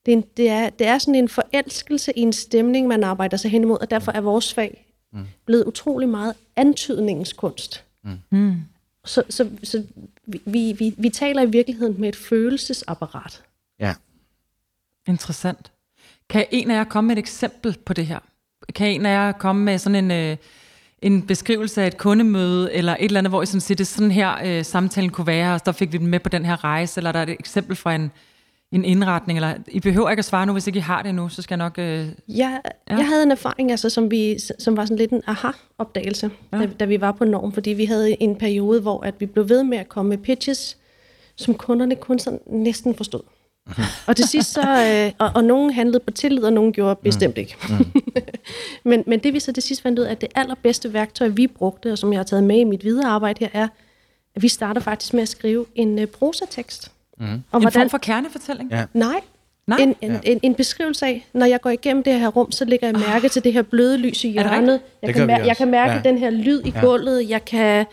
[0.05, 3.37] det, er en, det, er, det er sådan en forelskelse i en stemning, man arbejder
[3.37, 5.25] sig hen imod, og derfor er vores fag mm.
[5.45, 7.83] blevet utrolig meget antydningens kunst.
[8.03, 8.19] Mm.
[8.29, 8.61] Mm.
[9.05, 9.83] Så, så, så
[10.25, 13.43] vi, vi, vi taler i virkeligheden med et følelsesapparat.
[13.79, 13.93] Ja.
[15.07, 15.71] Interessant.
[16.29, 18.19] Kan en af jer komme med et eksempel på det her?
[18.75, 20.37] Kan en af jer komme med sådan en, øh,
[21.01, 24.11] en beskrivelse af et kundemøde, eller et eller andet, hvor I sådan siger, det sådan
[24.11, 26.99] her øh, samtalen kunne være, og der fik vi dem med på den her rejse,
[26.99, 28.11] eller der er et eksempel fra en,
[28.73, 31.29] en indretning, eller I behøver ikke at svare nu, hvis ikke I har det nu,
[31.29, 31.79] så skal jeg nok...
[31.79, 32.59] Øh, ja,
[32.89, 36.57] ja, jeg havde en erfaring, altså, som, vi, som var sådan lidt en aha-opdagelse, ja.
[36.57, 39.49] da, da vi var på Norm, fordi vi havde en periode, hvor at vi blev
[39.49, 40.77] ved med at komme med pitches,
[41.35, 43.21] som kunderne kun sådan næsten forstod.
[44.07, 47.37] og til sidst så, øh, og, og nogen handlede på tillid, og nogen gjorde bestemt
[47.37, 47.55] ikke.
[47.69, 48.01] Mm.
[48.89, 51.47] men, men det vi så til sidst fandt ud af, at det allerbedste værktøj, vi
[51.47, 53.67] brugte, og som jeg har taget med i mit videre arbejde her, er,
[54.35, 56.91] at vi starter faktisk med at skrive en uh, prosatekst.
[57.23, 57.27] Mm.
[57.27, 58.71] Om en hvordan, form for kernefortælling?
[58.71, 58.85] Ja.
[58.93, 59.19] Nej,
[59.67, 59.77] Nej?
[59.77, 60.19] En, en, ja.
[60.23, 63.25] en, en beskrivelse af, når jeg går igennem det her rum, så lægger jeg mærke
[63.25, 63.31] oh.
[63.31, 64.79] til det her bløde lys i hjørnet.
[65.01, 66.01] Jeg kan, mær- jeg kan mærke ja.
[66.03, 66.79] den her lyd i ja.
[66.79, 67.29] gulvet.
[67.29, 67.85] Jeg kan,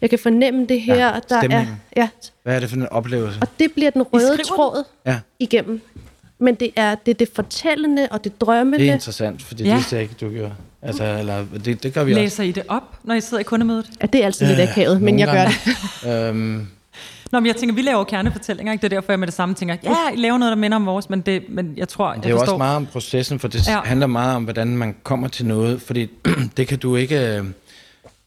[0.00, 0.94] jeg kan fornemme det her.
[0.94, 1.66] Ja, der er,
[1.96, 2.08] ja.
[2.42, 3.38] Hvad er det for en oplevelse?
[3.40, 5.20] Og det bliver den røde tråd ja.
[5.38, 5.80] igennem.
[6.38, 8.78] Men det er det, det fortællende og det drømmende.
[8.78, 9.74] Det er interessant, for det ja.
[9.74, 10.54] vidste jeg ikke, du gjorde.
[10.82, 12.42] Altså, eller, det, det gør vi Læser også.
[12.42, 13.90] I det op, når I sidder i kundemødet?
[14.02, 16.28] Ja, det er altid lidt akavet, men jeg gør det.
[16.28, 16.66] øhm,
[17.34, 18.82] Nå, men jeg tænker, vi laver kernefortællinger, ikke?
[18.82, 20.86] Det er derfor, jeg med det samme tænker, ja, I laver noget, der minder om
[20.86, 22.52] vores, men, det, men jeg tror, det er jeg forstår.
[22.52, 23.80] også meget om processen, for det ja.
[23.80, 26.10] handler meget om, hvordan man kommer til noget, fordi
[26.56, 27.36] det kan du ikke...
[27.36, 27.44] Øh,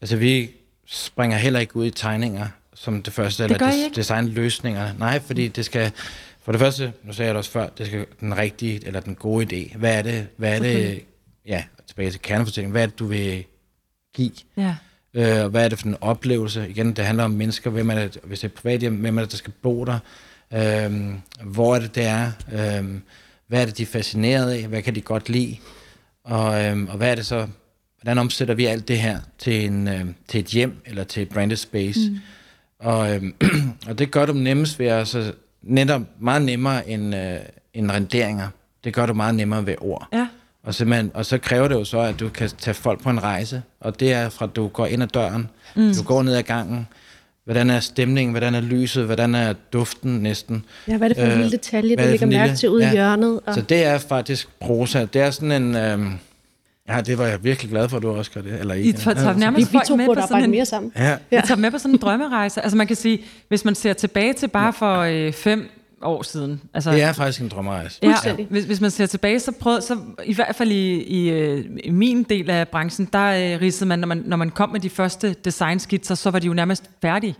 [0.00, 0.50] altså, vi
[0.86, 4.88] springer heller ikke ud i tegninger, som det første, det eller des, design løsninger.
[4.98, 5.92] Nej, fordi det skal...
[6.42, 9.14] For det første, nu sagde jeg det også før, det skal den rigtige, eller den
[9.14, 9.78] gode idé.
[9.78, 11.04] Hvad er det, hvad er det
[11.46, 13.44] ja, tilbage til kernefortællingen, hvad er det, du vil
[14.14, 14.32] give?
[14.56, 14.74] Ja.
[15.14, 16.68] Øh, hvad er det for en oplevelse?
[16.68, 17.70] Igen, det handler om mennesker.
[17.70, 19.98] Hvem er det, hvis det er privat hjem, hvem er det, der skal bo der?
[20.54, 22.30] Øh, hvor er det, det er?
[22.52, 23.00] Øh,
[23.48, 25.56] hvad er det, de er fascineret af, hvad kan de godt lide,
[26.24, 27.46] og, øhm, og hvad er det så,
[28.00, 31.28] hvordan omsætter vi alt det her til, en, øh, til et hjem, eller til et
[31.28, 32.18] branded space, mm.
[32.78, 33.34] og, øhm,
[33.88, 37.36] og det gør du nemmest ved at, så netop meget nemmere end, øh,
[37.74, 38.48] end renderinger,
[38.84, 40.08] det gør du meget nemmere ved ord.
[40.12, 40.28] Ja.
[40.68, 43.22] Og, simpelthen, og så kræver det jo så, at du kan tage folk på en
[43.22, 45.94] rejse, og det er fra, at du går ind ad døren, mm.
[45.94, 46.88] du går ned ad gangen,
[47.44, 50.64] hvordan er stemningen, hvordan er lyset, hvordan er duften næsten.
[50.88, 52.30] Ja, hvad er det for en Øh, lille detalje, der er det for ligger en
[52.40, 52.92] mærke lille- til ude i ja.
[52.92, 53.40] hjørnet?
[53.46, 53.54] Og...
[53.54, 55.04] Så det er faktisk prosa.
[55.12, 55.74] Det er sådan en...
[55.76, 55.98] Øh,
[56.88, 58.60] ja, det var jeg virkelig glad for, at du også gør det.
[58.60, 60.66] Eller I tager, tager vi, nærmest vi folk to med på sådan arbejde en, mere
[60.66, 60.92] sammen.
[60.96, 61.40] Ja, Ja.
[61.46, 62.60] tager med på sådan en drømmerejse.
[62.60, 65.70] Altså man kan sige, hvis man ser tilbage til bare for øh, fem
[66.02, 66.60] år siden.
[66.74, 67.98] Altså, det er faktisk en drømmerejse.
[68.02, 71.64] Ja, hvis, hvis man ser tilbage, så prøvede, så i hvert fald i, i, øh,
[71.84, 74.80] i min del af branchen, der øh, ridsede man når, man, når man kom med
[74.80, 77.34] de første designskitser, så var de jo nærmest færdige.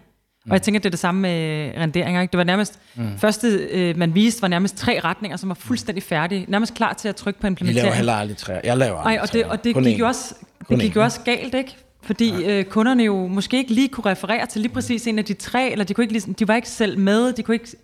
[0.47, 2.23] Og jeg tænker, det er det samme med renderinger.
[2.23, 2.33] Ikke?
[2.33, 3.19] Det var nærmest, mm.
[3.19, 6.45] første øh, man viste, var nærmest tre retninger, som var fuldstændig færdige.
[6.49, 7.95] Nærmest klar til at trykke på Vi laver implementering.
[7.95, 8.61] heller aldrig træer.
[8.65, 10.35] Jeg laver aldrig Ej, og det, og det Kun gik jo også,
[10.67, 11.77] Kun det gik jo også galt, ikke?
[12.03, 15.35] Fordi øh, kunderne jo måske ikke lige kunne referere til lige præcis en af de
[15.35, 17.77] tre, eller de, kunne ikke ligesom, de var ikke selv med, de kunne ikke...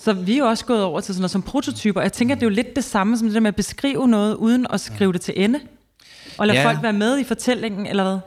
[0.00, 2.00] Så vi er jo også gået over til sådan noget som prototyper.
[2.00, 4.34] Jeg tænker, det er jo lidt det samme som det der med at beskrive noget,
[4.34, 5.60] uden at skrive det til ende.
[6.38, 6.66] Og lade Ja.
[6.66, 8.18] folk være med i fortællingen, eller hvad?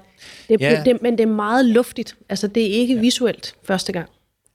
[0.49, 0.75] Det, Ja.
[0.75, 2.15] det, det, men det er meget luftigt.
[2.29, 4.09] Altså, det er ikke visuelt første gang.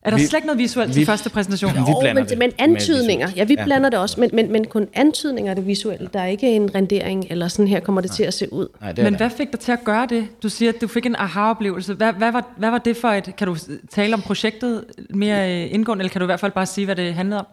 [0.04, 1.72] Er der Vi- slet ikke noget visuelt til vi- første præsentation?
[1.72, 3.28] Vi Jo, blander men, det men antydninger.
[3.36, 3.64] Ja, vi Ja.
[3.64, 6.08] blander det også, men, men, men kun antydninger af det visuelle.
[6.12, 8.68] Der er ikke en rendering, eller sådan her kommer det til at se ud.
[8.80, 9.18] Nej, det er Men der.
[9.18, 10.26] hvad fik dig til at gøre det?
[10.42, 11.94] Du siger, at du fik en aha-oplevelse.
[11.94, 13.36] Hvad, hvad, var, hvad var det for et...
[13.36, 13.56] Kan du
[13.90, 16.96] tale om projektet mere øh, indgående, eller kan du i hvert fald bare sige, hvad
[16.96, 17.46] det handlede om?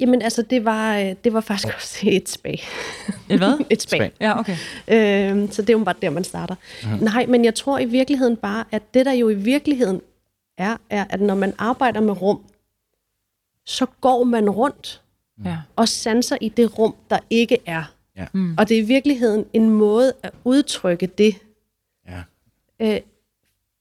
[0.00, 2.62] Jamen altså, det var, øh, det var faktisk også et spag.
[3.30, 3.58] Et hvad?
[3.70, 3.98] et spag.
[3.98, 4.12] Spag.
[4.20, 4.56] Ja, okay.
[4.88, 6.54] Øhm, så det er jo bare der, man starter.
[6.82, 6.98] Mm-hmm.
[7.04, 10.00] Nej, men jeg tror i virkeligheden bare, at det der jo i virkeligheden
[10.58, 12.40] er, er, at når man arbejder med rum,
[13.66, 15.00] så går man rundt
[15.44, 15.58] Ja.
[15.76, 17.84] og sanser i det rum, der ikke er.
[18.16, 18.26] Ja.
[18.32, 18.54] Mm.
[18.58, 21.34] Og det er i virkeligheden en måde at udtrykke det.
[22.08, 22.22] Ja.
[22.80, 23.00] Øh,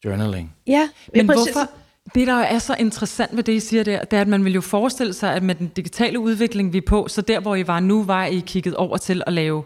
[0.06, 0.56] Journaling.
[0.68, 1.54] ja, Men præcis.
[1.54, 1.70] hvorfor?
[2.16, 4.54] Det, der er så interessant ved det, I siger der, det er, at man vil
[4.54, 7.68] jo forestille sig, at med den digitale udvikling, vi er på, så der, hvor I
[7.68, 9.64] var nu, var I kigget over til at lave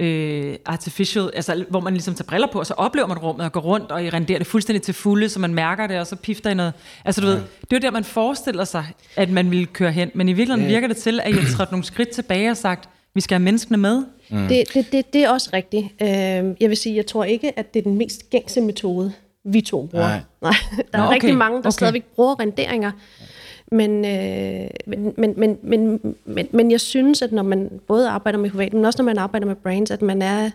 [0.00, 3.52] øh, artificial, altså hvor man ligesom tager briller på, og så oplever man rummet og
[3.52, 6.16] går rundt, og I renderer det fuldstændig til fulde, så man mærker det, og så
[6.16, 6.72] pifter I noget.
[7.04, 8.86] Altså du ved, det er jo der, man forestiller sig,
[9.16, 11.70] at man ville køre hen, men i virkeligheden virker det til, at I har trådt
[11.70, 14.04] nogle skridt tilbage og sagt, vi skal have menneskene med.
[14.30, 14.48] Mm.
[14.48, 15.86] Det, det, det, det er også rigtigt.
[16.02, 19.12] Øh, jeg vil sige, jeg tror ikke, at det er den mest gængse metode,
[19.44, 20.08] vi to bruger.
[20.08, 20.20] Nej.
[20.42, 20.52] Nej.
[20.92, 21.14] Der er Nå, okay.
[21.14, 21.66] rigtig mange, der Okay.
[21.68, 21.72] okay.
[21.72, 22.90] stadigvæk bruger renderinger.
[23.70, 28.38] Men, øh, men, men, men, men, men, men jeg synes, at når man både arbejder
[28.38, 30.50] med privat, men også når man arbejder med brands, at man er,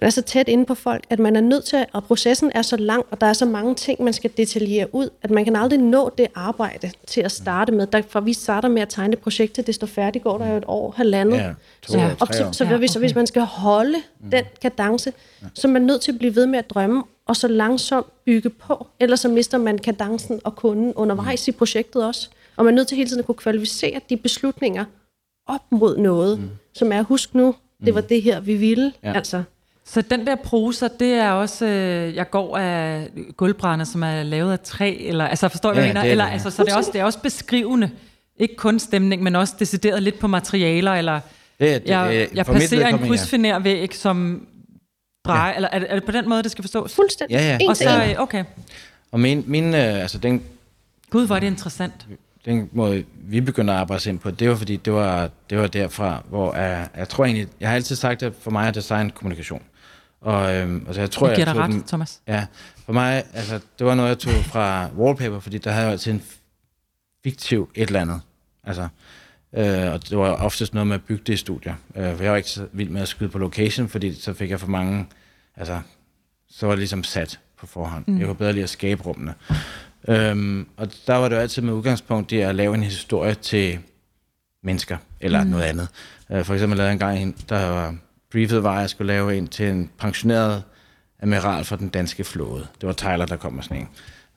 [0.00, 2.62] man er så tæt inde på folk, at man er nødt til, og processen er
[2.62, 5.56] så lang, og der er så mange ting, man skal detaljere ud, at man kan
[5.56, 7.86] aldrig nå det arbejde til at starte med.
[7.86, 10.50] Der, for vi starter med at tegne det projekt, til det står færdigt, går der
[10.50, 11.36] jo et år, halvandet.
[11.38, 12.08] Ja, to Ja.
[12.18, 12.52] tre så, år.
[12.52, 13.06] så, Ja, ja, hvis, så okay.
[13.06, 14.30] hvis man skal holde mm.
[14.30, 15.12] den kadence,
[15.54, 18.50] så er man nødt til at blive ved med at drømme, og så langsomt bygge
[18.50, 18.86] på.
[19.00, 21.50] Ellers så mister man kadencen og kunden undervejs mm.
[21.50, 22.28] i projektet også.
[22.56, 24.84] Og man er nødt til hele tiden at kunne kvalificere de beslutninger
[25.46, 26.48] op mod noget, mm.
[26.74, 28.92] som er, husk nu, det var det her, vi ville.
[29.02, 29.12] Ja.
[29.12, 29.42] Altså,
[29.84, 34.52] Så den der prosa, det er også, øh, jeg går af gulvbrænder, som er lavet
[34.52, 36.00] af træ, eller, altså forstår jeg, Ja, hvad jeg mener?
[36.02, 36.32] det er Eller, det.
[36.32, 37.90] altså, så det er, også, det er også beskrivende,
[38.38, 41.20] ikke kun stemning, men også decideret lidt på materialer, eller
[41.60, 44.46] Det, det, jeg, jeg placerer en krydsfinervæg, som
[45.26, 45.56] drejer, ja.
[45.56, 46.94] eller er det, er det på den måde, det skal forstås?
[46.94, 47.34] fuldstændig.
[47.34, 47.58] Ja, ja.
[47.60, 48.44] En Og så, øh, okay,
[49.12, 50.42] Og min, min øh, altså den,
[51.10, 52.06] gud, hvor er det interessant.
[52.44, 55.66] den måde, vi begyndte at arbejde ind på, det var fordi, det var, det var
[55.66, 59.10] derfra, hvor jeg, jeg tror egentlig, jeg har altid sagt, at for mig er design
[59.10, 59.62] kommunikation.
[60.20, 62.20] Og øhm, altså, jeg tror, Jeg giver jeg dig tog den, ret, Thomas.
[62.28, 62.46] Ja,
[62.86, 66.12] for mig, altså, det var noget, jeg tog fra wallpaper, fordi der havde jeg altid
[66.12, 66.22] en
[67.24, 68.20] fiktiv et eller andet.
[68.64, 68.88] Altså,
[69.56, 71.74] øh, og det var oftest noget med at bygge det i studier.
[71.96, 74.50] Øh, for jeg var ikke så vild med at skyde på location, fordi så fik
[74.50, 75.06] jeg for mange,
[75.56, 75.80] altså,
[76.50, 78.04] så var det ligesom sat på forhånd.
[78.06, 78.18] Mm.
[78.18, 79.34] Jeg kunne bedre lide at skabe rummene.
[80.08, 83.78] Øhm, og der var det jo altid med udgangspunkt i at lave en historie til
[84.62, 85.50] mennesker, eller mm.
[85.50, 85.88] noget andet.
[86.30, 87.96] Øh, for eksempel lavede jeg engang en, der var
[88.32, 90.62] briefet var, at jeg skulle lave en til en pensioneret
[91.18, 92.66] admiral for den danske flåde.
[92.80, 93.88] Det var Tyler, der kom med sådan en.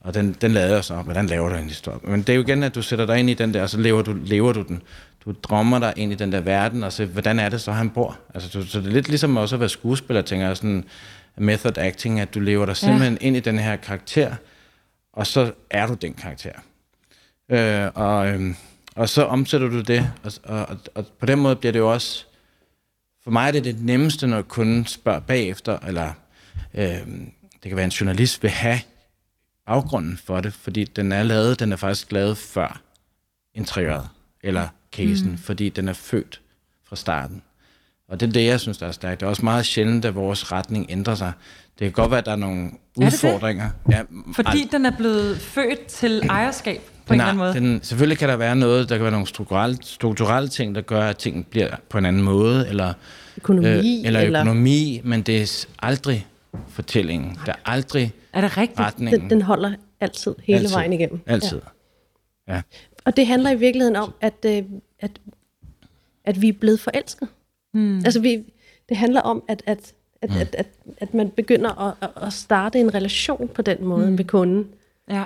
[0.01, 1.99] Og den, den lavede jeg så, hvordan laver du en historie?
[2.03, 3.77] Men det er jo igen, at du sætter dig ind i den der, og så
[3.77, 4.81] lever du, lever du den.
[5.25, 7.89] Du drømmer dig ind i den der verden, og så, hvordan er det så, han
[7.89, 8.19] bor?
[8.33, 10.83] Altså, du, så det er lidt ligesom også at være skuespiller, tænker jeg, sådan
[11.37, 13.27] method acting, at du lever dig simpelthen ja.
[13.27, 14.35] ind i den her karakter,
[15.13, 16.51] og så er du den karakter.
[17.49, 18.55] Øh, og, øhm,
[18.95, 21.91] og så omsætter du det, og, og, og, og på den måde bliver det jo
[21.93, 22.25] også,
[23.23, 26.13] for mig er det det nemmeste, når kunden spørger bagefter, eller
[26.73, 27.07] øh,
[27.63, 28.79] det kan være en journalist vil have
[29.65, 32.81] baggrunden for det, fordi den er lavet, den er faktisk lavet før
[33.53, 34.09] interiøret,
[34.43, 34.67] eller
[34.99, 35.37] casen, mm.
[35.37, 36.41] fordi den er født
[36.89, 37.41] fra starten.
[38.09, 39.19] Og det er det, jeg synes, der er stærkt.
[39.19, 41.31] Det er også meget sjældent, at vores retning ændrer sig.
[41.79, 43.63] Det kan godt være, at der er nogle udfordringer.
[43.63, 44.17] Er det det?
[44.17, 47.53] Ja, Fordi den er blevet født til ejerskab på en eller anden måde?
[47.53, 51.01] Den, selvfølgelig kan der være noget, der kan være nogle strukturelle, strukturelle ting, der gør,
[51.01, 52.93] at ting bliver på en anden måde, eller
[53.37, 56.27] økonomi, øh, eller, eller økonomi, men det er aldrig
[56.67, 57.29] fortællingen.
[57.29, 58.79] Det er aldrig er det rigtigt?
[58.79, 59.21] retningen.
[59.21, 60.75] Den, den holder altid, hele altid.
[60.75, 61.19] vejen igennem.
[61.25, 61.61] Altid.
[62.47, 62.55] Ja.
[62.55, 62.61] ja.
[63.05, 64.63] Og det handler i virkeligheden om, at, øh,
[64.99, 65.11] at,
[66.25, 67.27] at vi er blevet forelsket.
[67.73, 67.97] Mm.
[67.97, 68.43] Altså, vi,
[68.89, 70.37] det handler om, at, at, at, mm.
[70.37, 74.15] at, at, at man begynder at, at starte en relation på den måde mm.
[74.15, 74.67] med kunden.
[75.09, 75.23] Ja.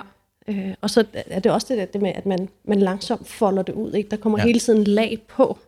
[0.48, 3.62] Øh, og så er det også det, der, det med, at man, man langsomt folder
[3.62, 3.92] det ud.
[3.92, 4.10] Ikke?
[4.10, 4.44] Der kommer ja.
[4.44, 5.58] hele tiden lag på.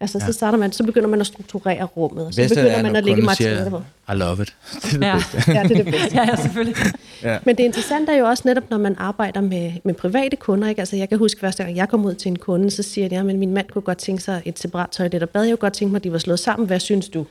[0.00, 0.26] Altså, ja.
[0.26, 3.04] så starter man, så begynder man at strukturere rummet, og så begynder er, man at
[3.04, 3.82] lægge materialer på.
[4.12, 4.54] I love it.
[4.92, 5.14] Det er det ja.
[5.14, 5.52] bedste.
[5.52, 6.14] Ja, det er det bedste.
[6.18, 6.76] ja, ja, selvfølgelig.
[7.22, 7.38] ja.
[7.44, 10.68] Men det interessante er jo også netop, når man arbejder med, med private kunder.
[10.68, 10.80] Ikke?
[10.80, 13.14] Altså, jeg kan huske, første gang jeg kom ud til en kunde, så siger de,
[13.14, 15.56] ja, men min mand kunne godt tænke sig et separat toilet, og bad jeg jo
[15.60, 16.66] godt tænke mig, at de var slået sammen.
[16.66, 17.26] Hvad synes du?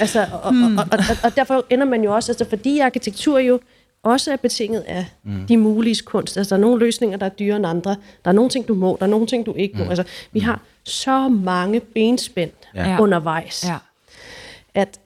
[0.00, 3.60] altså, og, og, og, og, og, derfor ender man jo også, altså, fordi arkitektur jo
[4.02, 5.46] også er betinget af mm.
[5.46, 6.36] de mulige kunst.
[6.36, 7.96] Altså, der er nogle løsninger, der er dyrere end andre.
[8.24, 9.84] Der er nogle ting, du må, der er nogle ting, du ikke må.
[9.84, 9.90] Mm.
[9.90, 13.00] Altså, vi har så mange benspænd ja.
[13.00, 13.76] undervejs, ja.
[14.74, 15.00] at,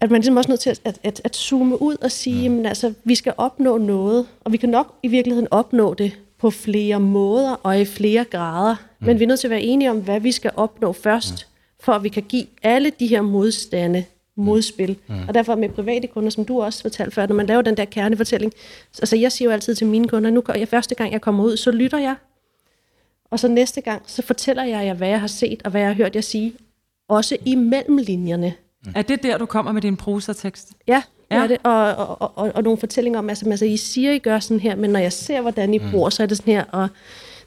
[0.00, 2.60] at man ligesom også nødt til at, at, at, at zoome ud og sige, mm.
[2.60, 6.50] at altså, vi skal opnå noget, og vi kan nok i virkeligheden opnå det på
[6.50, 9.06] flere måder og i flere grader, mm.
[9.06, 11.84] men vi er nødt til at være enige om, hvad vi skal opnå først, mm.
[11.84, 14.04] for at vi kan give alle de her modstande
[14.42, 14.96] modspil.
[15.06, 15.14] Mm.
[15.28, 17.84] Og derfor med private kunder, som du også fortalte før, når man laver den der
[17.84, 18.52] kernefortælling,
[18.98, 21.56] altså jeg siger jo altid til mine kunder, nu jeg, første gang jeg kommer ud,
[21.56, 22.14] så lytter jeg,
[23.30, 25.90] og så næste gang, så fortæller jeg jer, hvad jeg har set, og hvad jeg
[25.90, 26.52] har hørt jer sige,
[27.08, 28.54] også i mellemlinjerne.
[28.84, 28.92] Mm.
[28.94, 30.72] Er det der, du kommer med din prosatekst?
[30.86, 31.42] Ja, ja.
[31.42, 31.58] er det.
[31.62, 34.60] Og, og, og, og, og nogle fortællinger om, altså, altså I siger, I gør sådan
[34.60, 35.90] her, men når jeg ser, hvordan I mm.
[35.90, 36.88] bor, så er det sådan her, og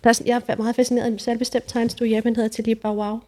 [0.03, 2.75] der er, jeg er meget fascineret af en særlig bestemt tegnestue i Japan, hedder Tilly
[2.85, 3.19] Wow.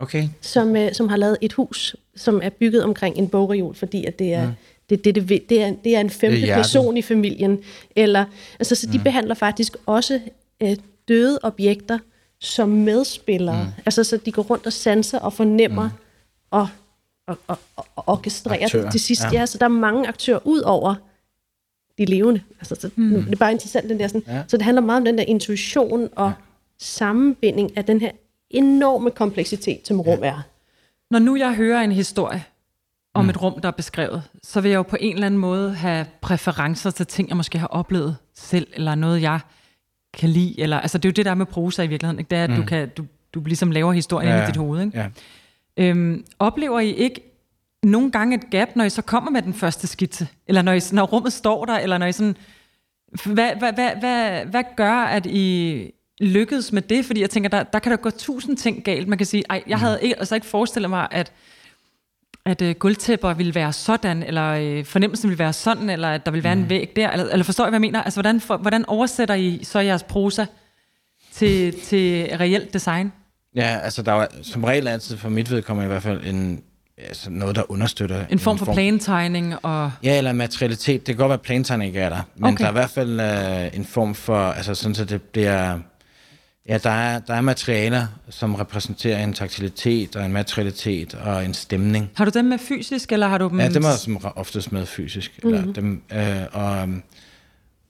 [0.00, 0.28] Okay.
[0.40, 4.18] Som, øh, som har lavet et hus, som er bygget omkring en bogreol, fordi at
[4.18, 4.52] det er, mm.
[4.90, 7.58] det, det, det, det, er, det er en femte er person i familien.
[7.96, 8.24] Eller,
[8.58, 9.04] altså, så de mm.
[9.04, 10.20] behandler faktisk også
[10.62, 10.76] øh,
[11.08, 11.98] døde objekter
[12.40, 13.64] som medspillere.
[13.64, 13.82] Mm.
[13.86, 15.94] Altså, så de går rundt og sanser og fornemmer mm.
[16.50, 16.68] og,
[17.26, 17.58] og, og,
[17.96, 18.90] og orkestrerer Aktører.
[18.90, 19.22] til sidst.
[19.32, 19.38] Ja.
[19.38, 20.94] ja, så der er mange aktører ud over
[21.98, 22.40] de levende.
[22.60, 23.24] Altså, så, mm.
[23.24, 24.22] Det er bare interessant, den der sådan.
[24.26, 24.42] Ja.
[24.48, 26.32] Så det handler meget om den der intuition og ja.
[26.78, 28.10] sammenbinding af den her
[28.50, 30.28] enorme kompleksitet, som rum ja.
[30.28, 30.42] er.
[31.10, 32.44] Når nu jeg hører en historie
[33.14, 33.30] om mm.
[33.30, 36.06] et rum, der er beskrevet, så vil jeg jo på en eller anden måde have
[36.20, 39.40] præferencer til ting, jeg måske har oplevet selv, eller noget, jeg
[40.14, 40.60] kan lide.
[40.60, 42.18] Eller, altså, det er jo det, der er med prosa i virkeligheden.
[42.18, 42.30] Ikke?
[42.30, 42.56] Det er, at mm.
[42.56, 44.82] du, kan, du, du ligesom laver historien ja, i dit hoved.
[44.84, 44.98] Ikke?
[44.98, 45.08] Ja.
[45.76, 47.20] Øhm, oplever I ikke
[47.82, 50.28] nogle gange et gap, når I så kommer med den første skitse?
[50.46, 51.78] Eller når, I, når rummet står der?
[51.78, 52.36] Eller når I sådan...
[53.24, 57.04] Hvad, hvad, hvad, hvad, hvad gør, at I lykkedes med det?
[57.04, 59.08] Fordi jeg tænker, der, der kan der gå tusind ting galt.
[59.08, 61.32] Man kan sige, ej, jeg havde ikke, altså ikke forestillet mig, at
[62.44, 66.30] at øh, gulvtæpper ville være sådan, eller øh, fornemmelsen ville være sådan, eller at der
[66.30, 66.62] ville være mm.
[66.62, 68.02] en væg der, eller, eller forstår I, hvad jeg mener?
[68.02, 70.44] Altså, hvordan, for, hvordan oversætter I så jeres prosa
[71.32, 73.12] til, til reelt design?
[73.54, 76.62] Ja, altså der er som regel altid for mit vedkommende i hvert fald en,
[76.98, 78.26] altså noget, der understøtter...
[78.30, 79.92] En form for form, plantegning og...
[80.02, 81.06] Ja, eller materialitet.
[81.06, 82.58] Det kan godt være, at plantegning ikke er der, men okay.
[82.58, 85.78] der er i hvert fald øh, en form for, altså sådan, så det bliver
[86.68, 91.54] Ja, der er, der er materialer, som repræsenterer en taktilitet og en materialitet og en
[91.54, 92.10] stemning.
[92.14, 93.60] Har du dem med fysisk, eller har du dem...
[93.60, 95.40] Ja, dem er som oftest med fysisk.
[95.42, 95.54] Mm-hmm.
[95.54, 95.74] Eller mhm.
[95.74, 96.88] dem, øh, og,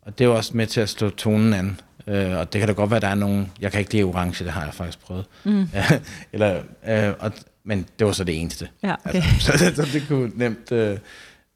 [0.02, 1.80] og det er jo også med til at stå tonen an.
[2.06, 3.52] Øh, og det kan da godt være, at der er nogen...
[3.60, 5.24] Jeg kan ikke lide orange, det har jeg faktisk prøvet.
[5.44, 5.68] Mm.
[6.32, 7.32] eller, øh, og,
[7.64, 8.68] men det var så det eneste.
[8.82, 9.14] Ja, okay.
[9.14, 10.72] altså, så, så det kunne nemt...
[10.72, 10.98] Øh,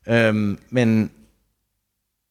[0.08, 0.34] øh,
[0.70, 1.10] men...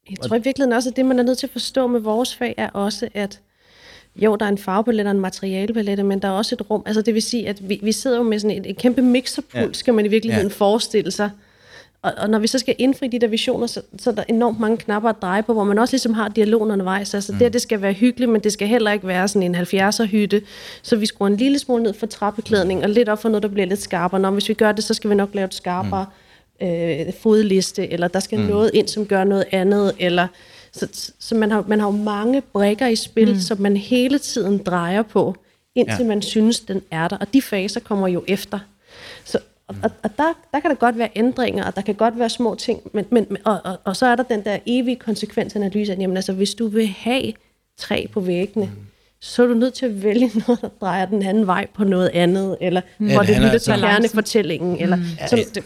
[0.09, 2.35] Jeg tror i virkeligheden også, at det, man er nødt til at forstå med vores
[2.35, 3.41] fag, er også, at
[4.15, 6.83] jo, der er en farvepalet og en materialepalet, men der er også et rum.
[6.85, 9.55] Altså det vil sige, at vi, vi sidder jo med sådan et, et kæmpe mixerpult,
[9.55, 9.73] ja.
[9.73, 10.55] skal man i virkeligheden ja.
[10.55, 11.29] forestille sig.
[12.03, 14.59] Og, og når vi så skal indfri de der visioner, så, så er der enormt
[14.59, 17.13] mange knapper at dreje på, hvor man også ligesom har dialogen undervejs.
[17.13, 17.39] Altså mm.
[17.39, 20.41] det, det skal være hyggeligt, men det skal heller ikke være sådan en 70'er hytte.
[20.81, 23.49] Så vi skruer en lille smule ned for trappeklædning, og lidt op for noget, der
[23.49, 24.19] bliver lidt skarpere.
[24.19, 26.05] Når hvis vi gør det, så skal vi nok lave et skarpere
[26.61, 26.67] mm.
[26.67, 28.45] øh, fodliste, eller der skal mm.
[28.45, 30.27] noget ind, som gør noget andet, eller
[30.73, 33.39] så, så man, har, man har jo mange brækker i spil, mm.
[33.39, 35.35] som man hele tiden drejer på,
[35.75, 36.07] indtil ja.
[36.07, 37.17] man synes, den er der.
[37.17, 38.59] Og de faser kommer jo efter.
[39.23, 42.19] Så, og, og, og der, der kan der godt være ændringer, og der kan godt
[42.19, 45.91] være små ting, men, men, og, og, og så er der den der evige konsekvensanalyse,
[45.91, 47.33] at jamen, altså, hvis du vil have
[47.77, 48.87] træ på væggene, mm
[49.23, 52.09] så er du nødt til at vælge noget, der drejer den anden vej på noget
[52.13, 54.71] andet, eller ja, hvor det, det lytter til kernefortællingen.
[54.71, 54.77] Mm.
[54.79, 55.63] Eller, ja, det,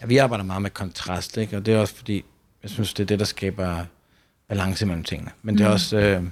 [0.00, 1.56] ja, vi arbejder meget med kontrast, ikke?
[1.56, 2.24] og det er også fordi,
[2.62, 3.84] jeg synes, det er det, der skaber
[4.48, 5.30] balance mellem tingene.
[5.42, 5.72] Men det er mm.
[5.72, 5.96] også...
[5.98, 6.22] Øh,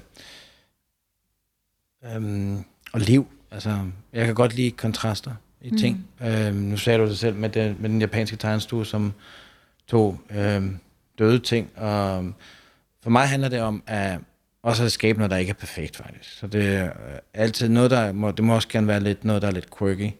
[2.14, 3.26] øhm, og liv.
[3.50, 3.78] Altså,
[4.12, 6.06] jeg kan godt lide kontraster i ting.
[6.20, 6.26] Mm.
[6.26, 9.12] Øhm, nu sagde du det selv med, det, med den japanske tegnestue, som
[9.86, 10.78] tog øhm,
[11.18, 11.70] døde ting.
[11.76, 12.32] Og
[13.02, 14.18] for mig handler det om at
[14.62, 16.38] også at skabe noget, der ikke er perfekt, faktisk.
[16.38, 19.42] Så det er øh, altid noget, der må, det må også gerne være lidt noget,
[19.42, 20.10] der er lidt quirky.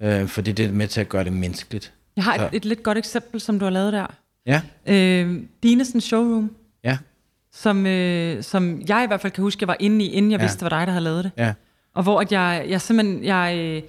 [0.00, 1.92] Øh, fordi det er med til at gøre det menneskeligt.
[2.16, 4.06] Jeg har Så- et, et lidt godt eksempel, som du har lavet der.
[4.46, 6.50] Ja, Øh, Dinesen Showroom,
[6.84, 6.98] ja,
[7.52, 10.38] som, øh, som jeg i hvert fald kan huske, jeg var inde i, inden jeg
[10.38, 10.44] Ja.
[10.44, 11.32] vidste, det var dig, der havde lavet det.
[11.36, 11.52] ja.
[11.94, 13.82] Og hvor at jeg, jeg simpelthen, jeg øh,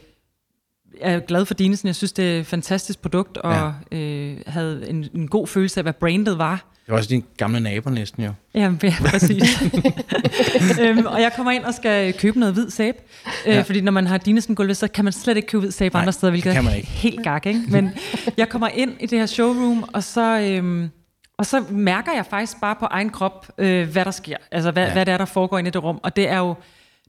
[1.02, 1.88] er glad for Dinesen.
[1.88, 3.98] Jeg synes, det er et fantastisk produkt, og ja.
[3.98, 6.66] øh, havde en, en god følelse af, hvad brandet var.
[6.86, 8.32] Det var også din gamle nabo næsten jo.
[8.56, 9.62] Ja, ja præcis.
[10.82, 12.98] øhm, og jeg kommer ind og skal købe noget hvid sæbe,
[13.48, 13.62] øh, Ja.
[13.62, 16.14] fordi når man har Dinesen gulvet, så kan man slet ikke købe hvid sæbe andre
[16.14, 17.62] steder, hvilket kan man er helt gak, ikke?
[17.70, 17.92] Men
[18.38, 20.90] jeg kommer ind i det her showroom, og så, øhm,
[21.38, 24.38] og så mærker jeg faktisk bare på egen krop, øh, hvad der sker.
[24.52, 24.94] Altså, hvad, ja.
[24.94, 26.00] hvad det er, der foregår inde i det rum.
[26.04, 26.56] Og det er jo,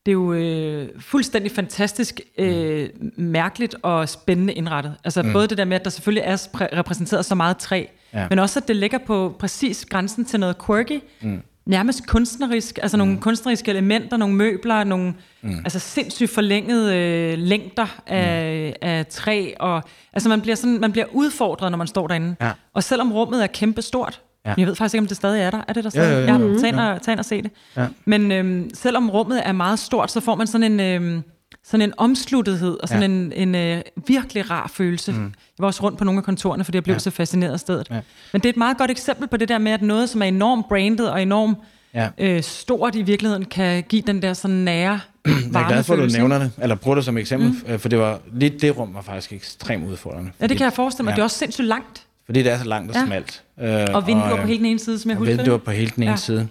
[0.06, 4.94] det er jo øh, fuldstændig fantastisk, øh, mærkeligt og spændende indrettet.
[5.04, 5.32] Altså mm.
[5.32, 8.26] både det der med, at der selvfølgelig er præ- repræsenteret så meget træ, Ja.
[8.30, 11.42] men også at det ligger på præcis grænsen til noget quirky, mm.
[11.66, 15.58] nærmest kunstnerisk, altså nogle kunstneriske elementer, nogle møbler, nogle mm.
[15.58, 18.88] altså sindssygt forlængede øh, længder af, mm.
[18.88, 22.36] af træ, og altså man bliver, sådan, man bliver udfordret, når man står derinde.
[22.40, 22.52] Ja.
[22.74, 24.50] Og selvom rummet er kæmpestort, Ja.
[24.50, 24.54] ja.
[24.58, 25.60] jeg ved faktisk ikke, om det stadig er der.
[25.68, 26.28] Er det der Jo, jo, stadig?
[26.40, 26.52] jo, jo.
[26.54, 27.50] Ja, tag ind og, tag ind og se det.
[27.76, 27.86] Ja.
[28.04, 31.22] Men øhm, selvom rummet er meget stort, så får man sådan en, øhm,
[31.64, 33.36] sådan en omsluttethed og sådan Ja.
[33.36, 33.42] ja.
[33.42, 35.12] en, en øh, virkelig rar følelse.
[35.12, 35.22] Mm.
[35.24, 36.96] Jeg var også rundt på nogle af kontorerne, fordi jeg blev Ja.
[36.96, 36.98] ja.
[36.98, 37.86] så fascineret af stedet.
[37.90, 37.94] Ja.
[37.94, 38.00] Ja.
[38.32, 40.26] Men det er et meget godt eksempel på det der med, at noget, som er
[40.26, 41.58] enormt branded og enormt
[41.94, 42.08] Ja.
[42.18, 45.32] øh, stort i virkeligheden, kan give den der sådan nære Jeg
[45.62, 47.78] er glad for, at du nævner det, eller bruger det som eksempel, mm.
[47.78, 50.30] for det var lige det rum var faktisk ekstremt udfordrende.
[50.40, 51.10] Ja, det kan jeg forestille mig.
[51.10, 51.12] Ja.
[51.12, 51.16] Ja.
[51.16, 52.05] Det er også sindssygt langt.
[52.26, 53.06] Fordi det er så langt og Ja.
[53.06, 53.42] smalt.
[53.60, 55.64] Øh, Og vinduer øh, på hele den ene side, som jeg og husker vinduer det.
[55.64, 56.16] på hele den ene ja.
[56.16, 56.48] Side.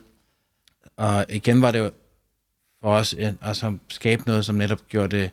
[0.98, 1.92] Og igen var det jo
[2.84, 5.32] for os at altså, skabe noget, som netop gjorde det,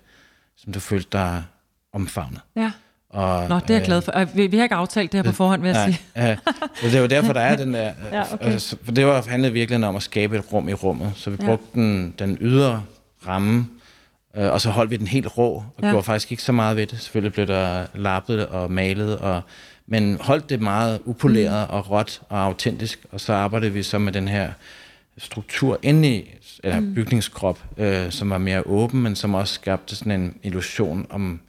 [0.57, 1.45] som du følte dig
[1.93, 2.41] omfavnet.
[2.57, 2.71] Ja.
[3.11, 4.13] Og, Nå, det er jeg glad for.
[4.13, 6.01] Og Vi, vi har ikke aftalt det her på forhånd, vil jeg sige.
[6.17, 6.37] Nej, ja,
[6.83, 7.93] det er jo derfor, der er den der...
[8.13, 8.45] Ja, okay.
[8.53, 11.13] altså, For det var handlede virkelig om at skabe et rum i rummet.
[11.17, 11.47] Så vi Ja.
[11.47, 12.83] brugte den, den ydre
[13.27, 13.67] ramme,
[14.37, 15.65] øh, og så holdt vi den helt rå, og.
[15.83, 15.91] Ja.
[15.91, 17.01] gjorde faktisk ikke så meget ved det.
[17.01, 19.43] Selvfølgelig blev der lappet og malet, og,
[19.87, 24.13] men holdt det meget upoleret og råt og autentisk, og så arbejdede vi så med
[24.13, 24.53] den her
[25.19, 26.95] struktur inde i, eller mm.
[26.95, 31.41] bygningskrop, øh, som var mere åben, men som også skabte sådan en illusion om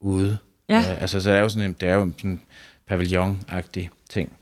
[0.00, 0.38] ude.
[0.68, 0.78] Ja.
[0.78, 2.40] Øh, altså, så det er jo sådan en, det er jo sådan en
[2.86, 4.32] pavillon-agtig ting.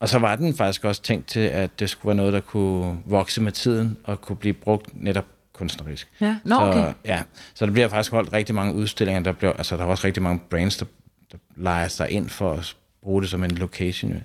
[0.00, 2.98] Og så var den faktisk også tænkt til, at det skulle være noget, der kunne
[3.06, 6.08] vokse med tiden, og kunne blive brugt netop kunstnerisk.
[6.20, 6.36] Ja.
[6.44, 6.92] Nå, så, okay.
[7.04, 7.22] ja,
[7.54, 9.22] så der bliver faktisk holdt rigtig mange udstillinger.
[9.22, 10.86] Der, bliver, altså, der er også rigtig mange brands, der,
[11.32, 14.22] der leger sig ind for at bruge det som en location.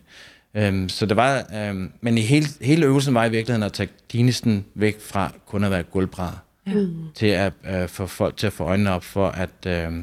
[0.53, 3.89] Øhm, så det var, øhm, men i hele, hele øvelsen var i virkeligheden at tage
[4.11, 6.73] dinisten væk fra kun at være gulvbrædder, Ja.
[7.15, 9.93] til at øh, få folk til at få øjnene op for, at, øh,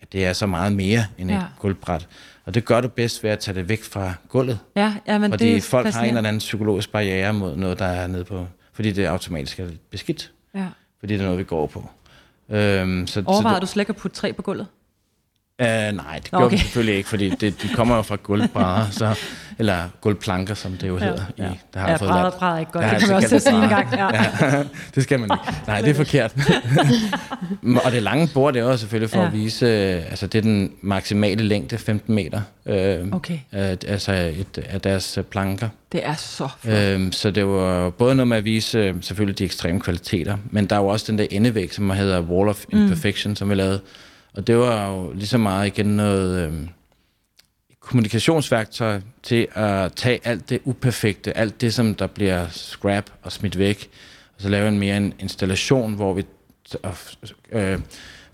[0.00, 1.42] at det er så meget mere end et Ja.
[1.58, 2.08] gulvbræt.
[2.44, 4.58] Og det gør du bedst ved at tage det væk fra gulvet.
[4.76, 7.78] Ja, ja, men Fordi det er folk har en eller anden psykologisk barriere mod noget,
[7.78, 8.46] der er nede på.
[8.72, 10.32] Fordi det automatisk er beskidt.
[10.54, 10.66] Ja.
[11.00, 11.90] Fordi det er noget, vi går på.
[12.48, 14.66] Øhm, så, Overvejede så du slet ikke at putte træ på gulvet?
[15.62, 16.56] Uh, nej, det Nå, gjorde okay.
[16.56, 19.18] vi selvfølgelig ikke, fordi det, de kommer jo fra gulvbrædder, så,
[19.58, 21.24] eller gulvplanker, som det jo hedder.
[21.38, 21.44] ja.
[21.44, 22.84] I, der har Ja, fået brædder- brædder er ikke godt.
[22.90, 24.24] Det kan man også sige en gang, brædder.
[24.52, 24.62] Ja.
[24.94, 25.56] det skal man ikke.
[25.66, 26.32] Nej, det er forkert.
[27.84, 29.22] og det lange bord, det er også selvfølgelig for ja.
[29.22, 29.28] Ja.
[29.28, 33.38] at vise, øh, altså det er den maksimale længde, 15 meter, øh, Okay.
[33.52, 35.68] øh, altså et, af deres øh, planker.
[35.92, 36.74] Det er så flot.
[36.78, 40.76] Øhm, så det var både noget med at vise selvfølgelig de ekstreme kvaliteter, men der
[40.76, 43.36] er jo også den der endevæg, som hedder Wall of Imperfection, mm.
[43.36, 43.80] som vi lavede.
[44.34, 46.68] Og det var jo lige så meget igen noget øhm,
[47.80, 53.58] kommunikationsværktøj til at tage alt det uperfekte, alt det, som der bliver scrap og smidt
[53.58, 53.90] væk,
[54.36, 56.24] og så lave en mere en installation, hvor vi
[57.52, 57.80] øh,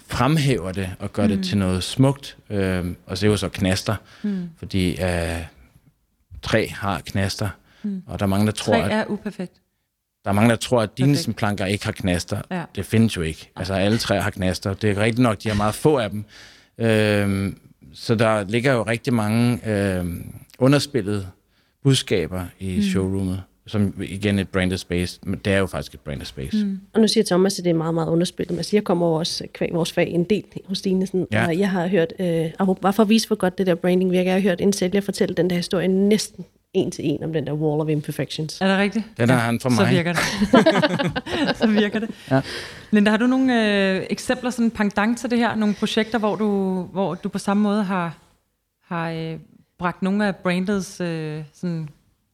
[0.07, 1.29] fremhæver det og gør mm.
[1.29, 2.37] det til noget smukt.
[2.51, 4.51] Øh, og så er jo så knaster, mm.
[4.59, 5.45] fordi øh,
[6.43, 7.49] træ har knaster,
[7.83, 8.03] mm.
[8.07, 9.53] og der er mange, der tror, Træ at er uperfekt.
[10.25, 10.99] Der er mange, der tror, at.
[10.99, 12.41] Dinesen planker ikke har knaster.
[12.51, 12.63] Ja.
[12.77, 13.51] Det findes jo ikke.
[13.57, 14.75] Altså alle træer har knaster.
[14.75, 16.25] Det er rigtigt nok, de har meget få af dem.
[16.79, 17.59] Øhm,
[17.93, 21.27] så der ligger jo rigtig mange øhm, underspillede
[21.83, 22.83] budskaber i mm.
[22.83, 26.65] showroomet, som igen et branded space, men det er jo faktisk et branded space.
[26.67, 26.81] Mm.
[26.95, 28.51] Og nu siger Thomas, at det er meget, meget underspillet.
[28.51, 31.41] Men altså, jeg kommer også kvæg vores fag en del hos Dinesen, Ja.
[31.41, 31.47] ja.
[31.47, 34.13] og jeg har hørt, øh, og bare for at vise, hvor godt det der branding
[34.13, 37.33] virker, jeg har hørt en sælger fortælle den der historie næsten en til en om
[37.33, 38.61] den der wall of imperfections.
[38.61, 39.05] Er det rigtigt?
[39.17, 39.91] Den har han Så mig.
[39.91, 40.23] virker det.
[41.59, 42.11] så virker det.
[42.31, 42.41] Ja.
[42.91, 45.55] Linda, har du nogle øh, eksempler, sådan pendant til det her?
[45.55, 48.17] Nogle projekter, hvor du, hvor du på samme måde har,
[48.85, 49.37] har øh,
[49.79, 51.89] bragt nogle af brandets øh, sådan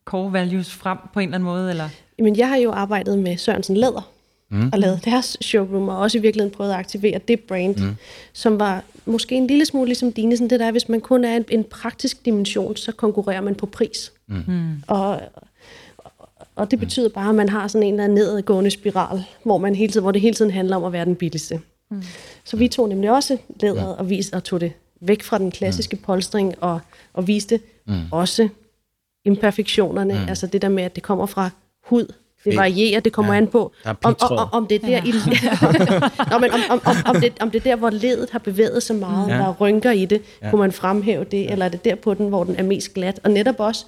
[0.05, 1.71] core values frem på en eller anden måde?
[1.71, 1.89] Eller?
[2.19, 4.11] Men jeg har jo arbejdet med Sørensen Læder,
[4.51, 4.71] mm.
[4.73, 7.97] og lavet deres showroom, og også i virkeligheden prøvet at aktivere det brand, mm.
[8.33, 11.37] som var måske en lille smule ligesom dine, sådan det der, hvis man kun er
[11.37, 14.13] en, en praktisk dimension, så konkurrerer man på pris.
[14.27, 14.83] Mm.
[14.87, 15.21] Og,
[16.57, 19.75] og det betyder bare, at man har sådan en eller anden nedadgående spiral, hvor, man
[19.75, 21.61] hele tiden, hvor det hele tiden handler om at være den billigste.
[21.91, 22.03] Mm.
[22.45, 25.97] Så vi tog nemlig også læderet og, vis, og tog det væk fra den klassiske
[25.97, 26.81] polstring og,
[27.13, 27.95] og viste mm.
[28.11, 28.49] også
[29.25, 30.29] imperfektionerne, mm.
[30.29, 31.51] altså det der med, at det kommer fra
[31.85, 32.13] hud,
[32.45, 33.39] det varierer, det kommer ja.
[33.39, 35.03] an på, om, om, om det er der, ja.
[35.05, 35.13] i,
[36.31, 38.83] Nå, men om, om, om, om, det, om det er der, hvor ledet har bevæget
[38.83, 39.35] sig meget, ja.
[39.35, 40.51] der er rynker i det, ja.
[40.51, 43.21] kunne man fremhæve det, eller er det der på den, hvor den er mest glat,
[43.25, 43.87] og netop også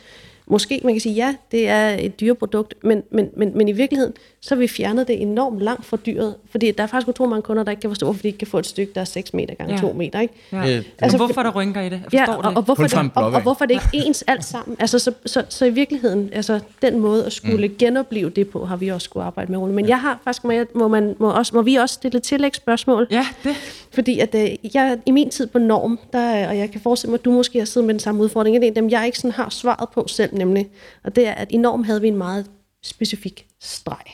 [0.48, 4.14] Måske man kan sige, ja, det er et dyreprodukt, men, men, men, men i virkeligheden,
[4.40, 6.34] så har vi fjernet det enormt langt fra dyret.
[6.50, 8.48] Fordi der er faktisk utrolig mange kunder, der ikke kan forstå, hvorfor de ikke kan
[8.48, 9.80] få et stykke, der er 6 meter gange ja.
[9.80, 10.20] 2 meter.
[10.20, 10.34] Ikke?
[10.52, 10.82] Ja.
[10.98, 12.02] Altså, hvorfor der rynker i det?
[12.12, 14.76] Jeg ja, og, og, hvorfor det, og, og hvorfor det ikke ens alt sammen.
[14.80, 17.74] Altså, så, så, så, i virkeligheden, altså den måde at skulle mm.
[17.78, 19.60] genopleve det på, har vi også skulle arbejde med.
[19.60, 19.88] Men ja.
[19.88, 23.06] jeg har faktisk, må, jeg, må, man, må, også, må vi også stille tillægsspørgsmål?
[23.10, 23.56] Ja, det.
[23.92, 27.18] Fordi at, øh, jeg, i min tid på norm, der, og jeg kan forestille mig,
[27.18, 29.32] at du måske har siddet med den samme udfordring, en af dem, jeg ikke sådan
[29.32, 30.68] har svaret på selv, nemlig,
[31.04, 32.46] og det er, at i norm havde vi en meget
[32.82, 34.04] specifik streg.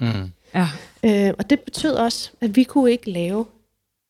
[0.00, 0.32] Mm.
[0.54, 0.68] Ja.
[1.04, 3.46] Øh, og det betød også, at vi kunne ikke lave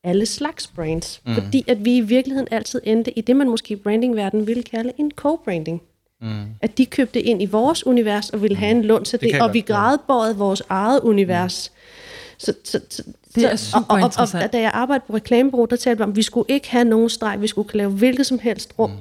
[0.04, 1.34] alle slags brands, mm.
[1.34, 4.92] fordi at vi i virkeligheden altid endte i det, man måske i brandingverdenen ville kalde
[4.98, 5.82] en co-branding.
[6.20, 6.44] Mm.
[6.62, 8.60] At de købte ind i vores univers og ville mm.
[8.60, 11.72] have en lund til det, det og vi gradbøjede vores eget univers.
[11.74, 11.80] Mm.
[12.38, 13.02] Så, så, så,
[13.34, 16.02] det er super og, og, og, og da jeg arbejdede på reklamebureau, der talte vi
[16.02, 18.74] om, at vi skulle ikke have nogen streg, vi skulle kunne lave hvilket som helst
[18.78, 18.90] rum.
[18.90, 18.96] Mm.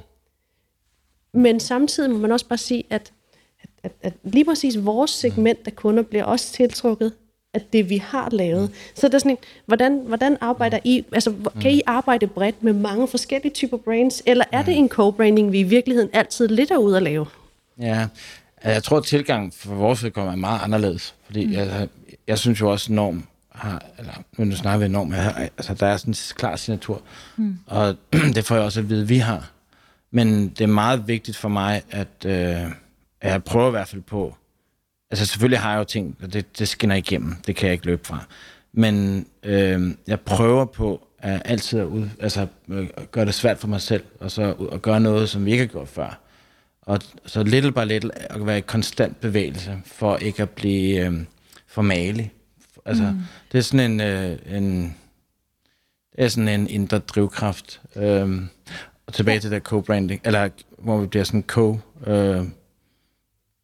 [1.34, 3.12] Men samtidig må man også bare sige, at
[3.84, 7.14] at, at lige præcis vores segment af kunder bliver også tiltrukket
[7.54, 8.72] af det, vi har lavet.
[8.96, 12.74] Så det er sådan en, hvordan, hvordan arbejder I, altså kan I arbejde bredt med
[12.74, 16.78] mange forskellige typer brands, eller er det en co-branding, vi i virkeligheden altid lidt er
[16.78, 17.26] ude at lave?
[17.80, 18.08] Ja,
[18.64, 21.54] jeg tror, at tilgangen for vores vedkommende er meget anderledes, fordi mm.
[21.54, 21.88] jeg,
[22.28, 25.16] jeg synes jo også, norm har, eller nu snakker vi enormt,
[25.58, 27.02] altså der er sådan en klar signatur,
[27.38, 27.58] mm.
[27.66, 27.96] og
[28.36, 29.52] det får jeg også at vide, at vi har.
[30.16, 32.72] Men det er meget vigtigt for mig, at, øh,
[33.24, 34.36] jeg prøver i hvert fald på,
[35.12, 37.86] altså selvfølgelig har jeg jo ting, og det, det skinner igennem, det kan jeg ikke
[37.86, 38.26] løbe fra.
[38.74, 43.68] Men øh, jeg prøver på at altid at ud, altså, øh, gøre det svært for
[43.68, 46.20] mig selv, og så at gøre noget, som vi ikke har gjort før.
[46.82, 51.14] Og så little by little at være i konstant bevægelse, for ikke at blive øh,
[51.68, 52.32] for malig.
[52.86, 53.20] Altså, mm.
[53.52, 54.96] det er sådan en, øh, en
[56.16, 57.82] det er sådan en indre drivkraft.
[57.96, 58.42] Øh,
[59.08, 62.46] og tilbage til det co-branding, eller hvor vi bliver sådan co- øh,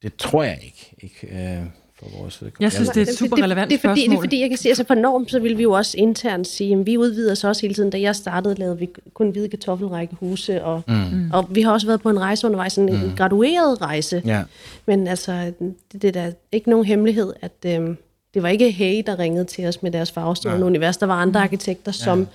[0.04, 1.66] det tror jeg ikke, ikke øh,
[2.00, 2.64] for vores vedkommende.
[2.64, 4.50] Jeg synes, det er et super relevant det, det, det, fordi, det er fordi, jeg
[4.50, 7.34] kan sige, altså på norm, så vil vi jo også internt sige, at vi udvider
[7.34, 7.90] så også hele tiden.
[7.90, 11.32] Da jeg startede, lavede vi kun hvide kartoffelrækkehuse, og, mm.
[11.34, 12.90] og vi har også været på en rejse undervejs, en, mm.
[12.90, 14.22] en gradueret rejse.
[14.26, 14.44] Ja.
[14.86, 15.54] Men altså,
[15.92, 17.96] det, det er da ikke nogen hemmelighed, at øh,
[18.34, 20.68] det var ikke Hey, der ringede til os med deres farvestrålende ja.
[20.68, 20.98] univers.
[20.98, 22.20] Der var andre arkitekter, som...
[22.20, 22.26] Ja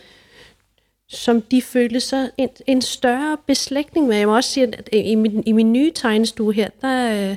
[1.09, 4.16] som de følte så en, en større beslægtning med.
[4.16, 7.36] Jeg må også sige, at i min, i min nye tegnestue her, der, øh,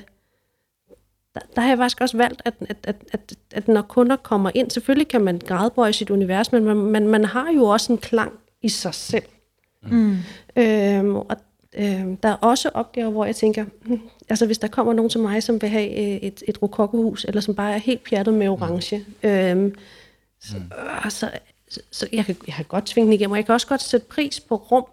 [1.33, 4.51] der, der har jeg faktisk også valgt, at, at, at, at, at når kunder kommer
[4.53, 7.97] ind, selvfølgelig kan man gradbøje sit univers, men man, man, man har jo også en
[7.97, 9.23] klang i sig selv.
[9.81, 10.17] Mm.
[10.55, 11.37] Øhm, og
[11.77, 13.99] øhm, der er også opgaver, hvor jeg tænker, hm,
[14.29, 17.41] altså hvis der kommer nogen til mig, som vil have øh, et, et rokokohus, eller
[17.41, 19.29] som bare er helt pjattet med orange, mm.
[19.29, 19.75] øhm,
[20.41, 20.71] så, mm.
[21.05, 21.29] øh, så,
[21.69, 23.81] så, så jeg, kan, jeg kan godt tvinge den igennem, og jeg kan også godt
[23.81, 24.85] sætte pris på rum,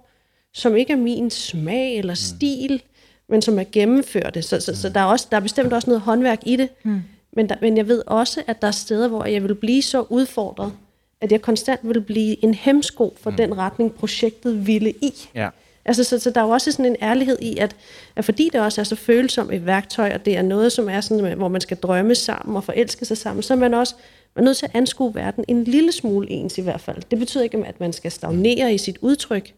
[0.52, 2.16] som ikke er min smag eller mm.
[2.16, 2.82] stil,
[3.28, 4.42] men som er gennemførte.
[4.42, 4.76] Så, så, mm.
[4.76, 6.68] så der, er også, der er bestemt også noget håndværk i det.
[6.82, 7.02] Mm.
[7.32, 10.04] Men, der, men jeg ved også, at der er steder, hvor jeg vil blive så
[10.08, 10.72] udfordret,
[11.20, 13.36] at jeg konstant vil blive en hemsko for mm.
[13.36, 15.28] den retning, projektet ville i.
[15.34, 15.48] Ja.
[15.84, 17.76] Altså, så, så der er jo også sådan en ærlighed i, at,
[18.16, 21.00] at fordi det også er så følsomt et værktøj, og det er noget, som er
[21.00, 23.94] sådan, hvor man skal drømme sammen og forelske sig sammen, så er man også
[24.36, 27.02] man er nødt til at anskue verden en lille smule ens i hvert fald.
[27.10, 29.52] Det betyder ikke, at man skal stagnere i sit udtryk,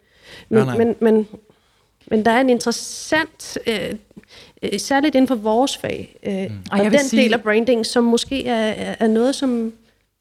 [0.48, 0.84] men, nej, nej.
[0.84, 1.26] men, men
[2.10, 3.94] men der er en interessant, øh,
[4.62, 6.58] øh, særligt inden for vores fag, øh, mm.
[6.72, 7.22] og, og den sige...
[7.22, 9.72] del af branding, som måske er, er noget, som,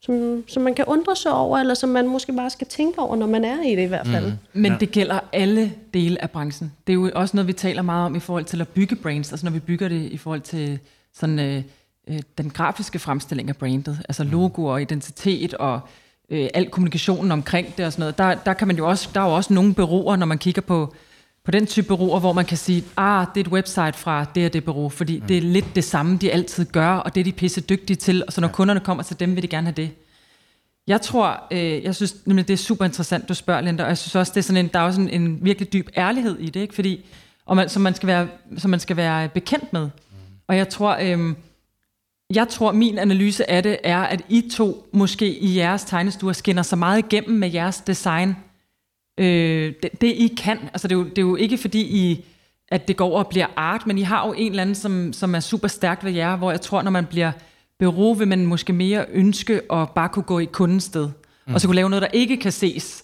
[0.01, 3.15] som, som man kan undre sig over, eller som man måske bare skal tænke over,
[3.15, 4.25] når man er i det i hvert fald.
[4.25, 4.61] Mm.
[4.61, 4.77] Men ja.
[4.77, 6.71] det gælder alle dele af branchen.
[6.87, 9.31] Det er jo også noget, vi taler meget om i forhold til at bygge brands,
[9.31, 10.79] altså når vi bygger det i forhold til
[11.13, 11.61] sådan, øh,
[12.07, 14.29] øh, den grafiske fremstilling af brandet, altså mm.
[14.29, 15.79] logo og identitet og
[16.29, 18.17] øh, al kommunikationen omkring det og sådan noget.
[18.17, 20.61] Der, der, kan man jo også, der er jo også nogle bureauer, når man kigger
[20.61, 20.95] på
[21.45, 24.45] på den type bureauer, hvor man kan sige, ah, det er et website fra det
[24.45, 25.27] og det bureau, fordi mm.
[25.27, 28.23] det er lidt det samme, de altid gør, og det er de pisse dygtige til,
[28.27, 28.53] og så når ja.
[28.53, 29.89] kunderne kommer til dem, vil de gerne have det.
[30.87, 33.97] Jeg tror, øh, jeg synes nemlig, det er super interessant, du spørger, Linda, og jeg
[33.97, 36.49] synes også, det er sådan en, der er også en, en virkelig dyb ærlighed i
[36.49, 36.75] det, ikke?
[36.75, 37.05] Fordi,
[37.45, 38.27] og man, som, man skal være,
[38.57, 39.83] som man skal være bekendt med.
[39.83, 39.89] Mm.
[40.47, 41.35] Og jeg tror, øh,
[42.33, 46.63] jeg tror, min analyse af det er, at I to måske i jeres tegnestuer skinner
[46.63, 48.35] så meget igennem med jeres design.
[49.19, 50.59] Øh, det, det I kan.
[50.73, 52.25] Altså det er, jo, det er jo ikke fordi I,
[52.67, 55.13] at det går over og bliver art, men I har jo en eller anden, som,
[55.13, 57.31] som er super stærkt ved jer, hvor jeg tror, når man bliver
[57.79, 61.09] bureau, vil man måske mere ønske at bare kunne gå i kundested,
[61.47, 61.53] mm.
[61.53, 63.03] og så kunne lave noget, der ikke kan ses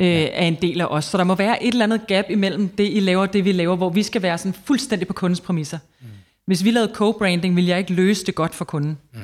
[0.00, 0.28] øh, ja.
[0.32, 1.04] af en del af os.
[1.04, 3.52] Så der må være et eller andet gap imellem det, I laver og det, vi
[3.52, 5.78] laver, hvor vi skal være sådan fuldstændig på kundens præmisser.
[6.00, 6.06] Mm.
[6.46, 8.98] Hvis vi lavede co-branding, ville jeg ikke løse det godt for kunden.
[9.14, 9.20] Mm.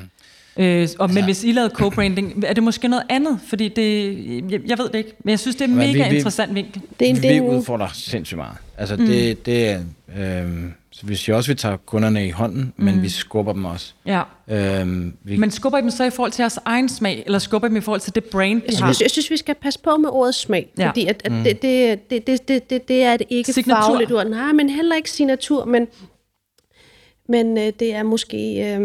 [0.63, 3.39] Øh, og, men hvis I lavede co-branding, er det måske noget andet?
[3.47, 4.15] Fordi det,
[4.51, 6.55] jeg, jeg ved det ikke, men jeg synes, det er en mega vi, vi, interessant
[6.55, 6.81] vinkel.
[6.99, 8.57] Det er, er vi udfordrer sindssygt meget.
[8.77, 9.05] Altså, mm.
[9.05, 9.81] det, det er...
[10.17, 12.85] Øh, så hvis jeg også vil tage kunderne i hånden, mm.
[12.85, 13.93] men vi skubber dem også.
[14.05, 14.21] Ja.
[14.47, 15.37] Øhm, vi...
[15.37, 17.77] Men skubber I dem så i forhold til jeres egen smag, eller skubber I dem
[17.77, 18.87] i forhold til det brand, I har?
[18.87, 20.87] Jeg, jeg synes, vi skal passe på med ordet smag, ja.
[20.87, 21.43] fordi at, at mm.
[21.43, 23.81] det, det, det, det, det, det er det ikke signatur.
[23.81, 24.27] fagligt ord.
[24.27, 25.87] Nej, men heller ikke signatur, men,
[27.27, 28.81] men øh, det er måske øh,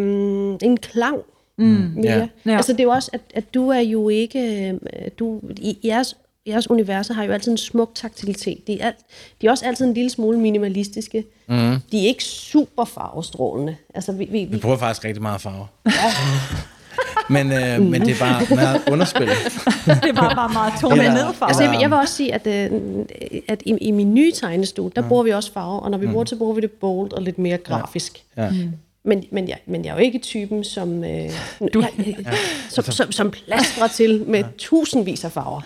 [0.62, 1.18] en klang
[1.58, 1.64] mm.
[1.64, 2.04] mere.
[2.04, 2.28] Ja.
[2.46, 2.56] Ja.
[2.56, 4.74] Altså det er jo også, at, at du er jo ikke, øh,
[5.18, 6.16] du, i jeres
[6.48, 8.66] jeres universer har jo altid en smuk taktilitet.
[8.66, 8.96] De er, alt,
[9.40, 11.24] de er også altid en lille smule minimalistiske.
[11.48, 11.76] Mm.
[11.92, 13.76] De er ikke super farvestrålende.
[13.94, 15.66] Altså, vi, vi, vi, vi bruger faktisk rigtig meget farver.
[15.86, 15.92] Ja.
[17.30, 19.36] men, øh, men det er bare meget underspillet.
[20.02, 21.46] det er bare, bare meget tonet ned farver.
[21.46, 22.80] Altså, jeg, jeg vil også sige, at, øh,
[23.48, 25.08] at i, i min nye tegnestue, der mm.
[25.08, 26.12] bruger vi også farver, og når vi mm.
[26.12, 28.22] bruger det, så bruger vi det bold og lidt mere grafisk.
[28.36, 28.42] Ja.
[28.42, 28.50] Ja.
[28.50, 28.72] Mm.
[29.04, 31.10] Men, men, jeg, men jeg er jo ikke typen, som, øh,
[31.74, 32.30] du, jeg, ja.
[32.68, 34.46] som, som, som plastrer til med ja.
[34.58, 35.60] tusindvis af farver.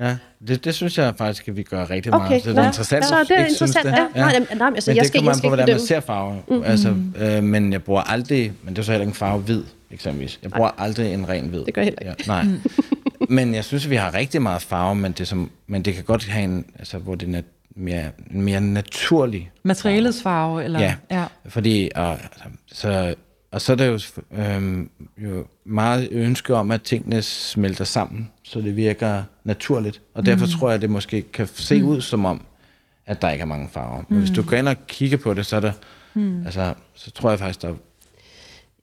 [0.00, 0.16] Ja,
[0.48, 2.42] det, det synes jeg faktisk, at vi gør rigtig okay, meget.
[2.42, 3.04] Så det er interessant.
[3.04, 3.92] Så det er interessant, det.
[3.92, 4.06] ja.
[4.14, 4.20] ja.
[4.20, 6.34] Nej, nej, altså, men jeg det skal, kommer an på, hvordan man ser farver.
[6.48, 6.64] Mm-hmm.
[6.64, 9.62] Altså, øh, men jeg bruger aldrig, men det er så heller ikke en farve hvid,
[9.90, 10.38] eksempelvis.
[10.42, 10.86] Jeg bruger nej.
[10.86, 11.64] aldrig en ren hvid.
[11.64, 12.32] Det gør jeg heller ikke.
[12.32, 12.60] Ja, nej.
[13.36, 16.04] men jeg synes, at vi har rigtig meget farve, men det, som, men det kan
[16.04, 17.42] godt have en, altså, hvor det er
[17.76, 20.80] mere, mere naturlig Materialets farve, eller?
[20.80, 21.24] Ja, ja.
[21.46, 22.18] fordi, og,
[22.66, 23.14] så
[23.50, 23.98] og så er der jo,
[24.32, 30.02] øhm, jo meget ønske om, at tingene smelter sammen, så det virker naturligt.
[30.14, 30.52] Og derfor mm.
[30.52, 31.88] tror jeg, at det måske kan se mm.
[31.88, 32.44] ud som om,
[33.06, 33.96] at der ikke er mange farver.
[34.08, 34.18] Men mm.
[34.18, 35.72] hvis du går ind og kigger på det, så er der,
[36.14, 36.44] mm.
[36.44, 37.74] altså, så tror jeg faktisk, der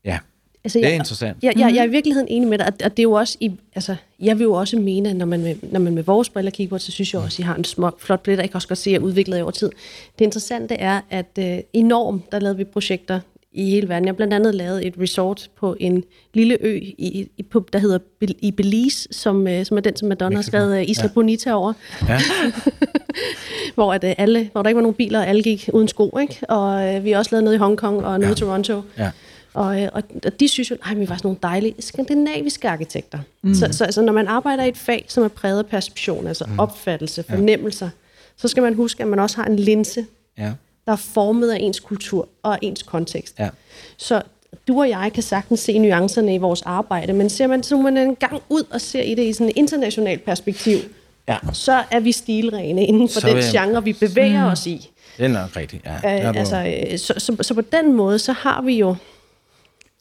[0.05, 0.19] ja,
[0.65, 1.37] altså, det er jeg, interessant.
[1.43, 3.51] Jeg, jeg, jeg er i virkeligheden enig med dig, og det er jo også, i,
[3.75, 6.51] altså, jeg vil jo også mene, at når man med, når man med vores briller
[6.51, 8.49] kigger på det, så synes jeg også, at I har en smuk, flot billede, jeg
[8.49, 9.69] kan også godt se, at jeg er udviklet over tid.
[10.19, 13.19] Det interessante er, at øh, i Norm, der lavede vi projekter
[13.55, 14.05] i hele verden.
[14.05, 16.03] Jeg har blandt andet lavet et resort på en
[16.33, 20.07] lille ø, i, i, på, der hedder i Belize, som, uh, som er den, som
[20.07, 21.13] Madonna har skrevet uh, Isla ja.
[21.13, 21.73] Bonita over.
[22.07, 22.19] Ja.
[23.75, 26.17] hvor, at, uh, alle, hvor der ikke var nogen biler, og alle gik uden sko.
[26.21, 26.39] Ikke?
[26.49, 28.31] Og uh, vi har også lavet noget i Hongkong og noget ja.
[28.31, 28.81] i Toronto.
[28.97, 29.11] Ja.
[29.55, 33.19] Og, og, og de synes jo, at vi var sådan nogle dejlige skandinaviske arkitekter.
[33.41, 33.53] Mm.
[33.53, 36.45] Så, så altså, når man arbejder i et fag, som er præget af perception, altså
[36.47, 36.59] mm.
[36.59, 37.91] opfattelse, fornemmelser, ja.
[38.37, 40.05] så skal man huske, at man også har en linse.
[40.37, 40.51] Ja
[40.85, 43.39] der er formet af ens kultur og ens kontekst.
[43.39, 43.49] Ja.
[43.97, 44.21] Så
[44.67, 47.97] du og jeg kan sagtens se nuancerne i vores arbejde, men ser man, så man
[47.97, 50.77] en gang ud og ser i det i sådan et internationalt perspektiv,
[51.27, 51.37] ja.
[51.53, 54.51] så er vi stilrene inden for så den genre, vi bevæger mm.
[54.51, 54.91] os i.
[55.17, 55.95] Det er nok rigtigt, ja.
[55.95, 58.95] Øh, altså, øh, så, så, så på den måde, så har vi jo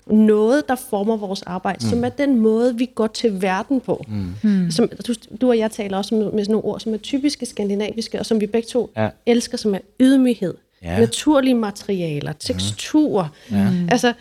[0.07, 1.91] noget, der former vores arbejde, mm.
[1.91, 4.05] som er den måde, vi går til verden på.
[4.09, 4.35] Mm.
[4.43, 4.71] mm.
[4.71, 7.47] Som, du, du og jeg taler også med, med sådan nogle ord, som er typiske
[7.47, 9.09] skandinaviske, og som vi begge to ja.
[9.27, 11.01] elsker, som er ydmyghed, ja.
[11.01, 13.29] naturlige materialer, teksturer.
[13.51, 13.71] Ja.
[13.71, 13.89] Mm.
[13.91, 14.13] Altså,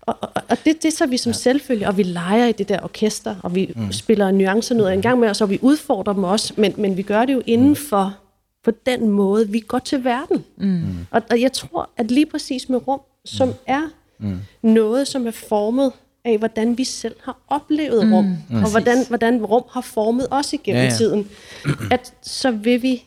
[0.00, 1.34] og, og, og det, det så vi som ja.
[1.34, 3.92] selvfølge, og vi leger i det der orkester, og vi mm.
[3.92, 6.96] spiller nuancer ud af en gang med os, og vi udfordrer dem også, men, men
[6.96, 7.76] vi gør det jo inden mm.
[7.76, 8.16] for,
[8.64, 10.44] for den måde, vi går til verden.
[10.56, 11.06] Mm.
[11.10, 13.54] Og, og jeg tror, at lige præcis med rum, som mm.
[13.66, 13.82] er
[14.18, 14.38] mm.
[14.62, 15.92] noget, som er formet
[16.24, 18.62] af, hvordan vi selv har oplevet rum, mm.
[18.62, 20.94] og hvordan, hvordan rum har formet os igennem ja, ja.
[20.96, 21.28] tiden,
[21.90, 23.04] at så vil vi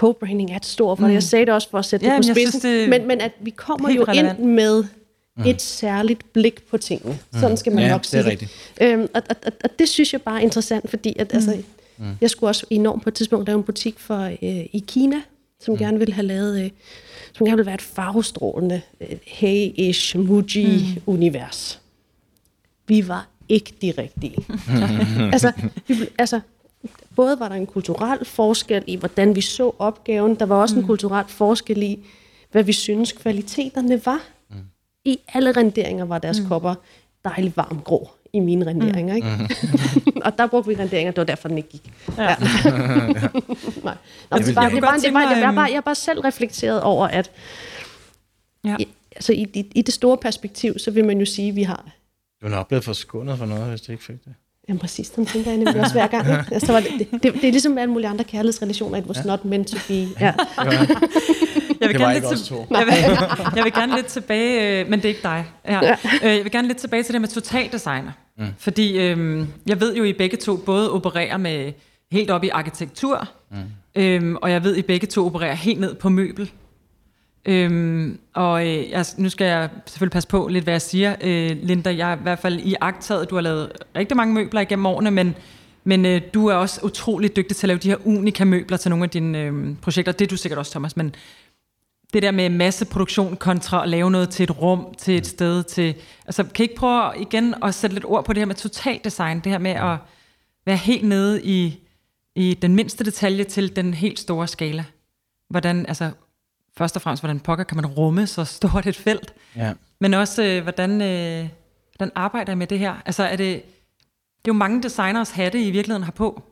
[0.00, 1.12] co-branding er et stort for mm.
[1.12, 2.60] Jeg sagde det også for at sætte ja, det på spidsen.
[2.60, 4.38] Synes, det men, men at vi kommer jo relevant.
[4.38, 4.84] ind med
[5.36, 5.44] mm.
[5.46, 7.18] et særligt blik på tingene.
[7.32, 7.40] Mm.
[7.40, 8.30] Sådan skal man ja, nok sige det.
[8.30, 8.50] Rigtigt.
[8.80, 11.36] Øhm, og, og, og, og det synes jeg bare er interessant, fordi at, mm.
[11.36, 11.62] altså,
[11.96, 12.04] mm.
[12.20, 15.22] jeg skulle også enormt på et tidspunkt lave en butik for øh, i Kina,
[15.60, 15.78] som mm.
[15.78, 16.70] gerne ville have lavet, øh,
[17.34, 21.80] som gerne ville være et farvestrålende øh, hey-ish, Muji-univers.
[21.80, 21.84] Mm.
[22.86, 24.46] Vi var ikke de rigtige.
[25.34, 25.52] altså,
[25.88, 26.40] vi, altså,
[27.16, 30.80] både var der en kulturel forskel i, hvordan vi så opgaven, der var også mm.
[30.80, 31.98] en kulturel forskel i,
[32.52, 34.20] hvad vi synes kvaliteterne var.
[34.50, 34.56] Mm.
[35.04, 36.46] I alle renderinger var deres mm.
[36.46, 36.74] kopper
[37.24, 39.14] dejligt varm grå i mine renderinger.
[39.14, 39.28] Ikke?
[39.28, 40.22] Mm.
[40.24, 41.92] og der brugte vi renderinger, det var derfor, den ikke gik.
[42.18, 42.22] Ja.
[42.22, 42.34] ja.
[43.84, 43.96] Nej.
[44.30, 47.30] Nå, det, bare, det, bare, det, jeg, bare, jeg er bare selv reflekteret over, at
[48.64, 48.76] ja.
[48.78, 51.62] i, altså, i, i, i det store perspektiv, så vil man jo sige, at vi
[51.62, 51.84] har...
[52.40, 54.34] Du er nok blevet forskånet for noget, hvis du ikke fik det.
[54.68, 56.28] Jamen præcis, den tænker jeg nemlig også hver gang.
[56.28, 56.44] Ikke?
[56.54, 59.22] Altså, det, det, det, det, er ligesom alle mulige andre kærlighedsrelationer, it was ja.
[59.22, 60.08] not meant to be.
[60.20, 60.32] Ja.
[61.80, 62.66] Jeg vil Det var gerne ikke lidt os to.
[62.78, 62.94] Jeg vil,
[63.56, 65.44] jeg vil gerne lidt tilbage, øh, men det er ikke dig.
[65.68, 65.80] Ja.
[65.82, 68.12] Øh, Jeg vil gerne lidt tilbage til det med totaldesigner.
[68.38, 68.46] Mm.
[68.58, 71.72] Fordi øh, jeg ved jo, I begge to både opererer med
[72.12, 74.02] helt op i arkitektur, mm.
[74.02, 76.50] øh, og jeg ved, I begge to opererer helt ned på møbel.
[77.46, 81.14] Øhm, og øh, jeg, nu skal jeg selvfølgelig passe på lidt, hvad jeg siger.
[81.20, 84.60] Øh, Linda, jeg er i hvert fald i agtaget, du har lavet rigtig mange møbler
[84.60, 85.34] igennem årene, men,
[85.84, 88.88] men øh, du er også utrolig dygtig til at lave de her unika møbler til
[88.90, 90.12] nogle af dine øh, projekter.
[90.12, 91.14] Det er du sikkert også, Thomas, men
[92.14, 95.94] det der med masseproduktion kontra at lave noget til et rum, til et sted, til...
[96.26, 99.40] Altså, kan I ikke prøve igen at sætte lidt ord på det her med totaldesign,
[99.40, 99.98] det her med at
[100.66, 101.78] være helt nede i,
[102.34, 104.84] i den mindste detalje til den helt store skala?
[105.48, 106.10] Hvordan, altså,
[106.76, 109.34] først og fremmest, hvordan pokker kan man rumme så stort et felt?
[109.56, 109.72] Ja.
[110.00, 111.48] Men også, øh, hvordan, øh,
[111.96, 112.94] hvordan arbejder I med det her?
[113.06, 113.62] Altså, er det...
[114.38, 116.42] Det er jo mange designers hatte, I virkeligheden har på.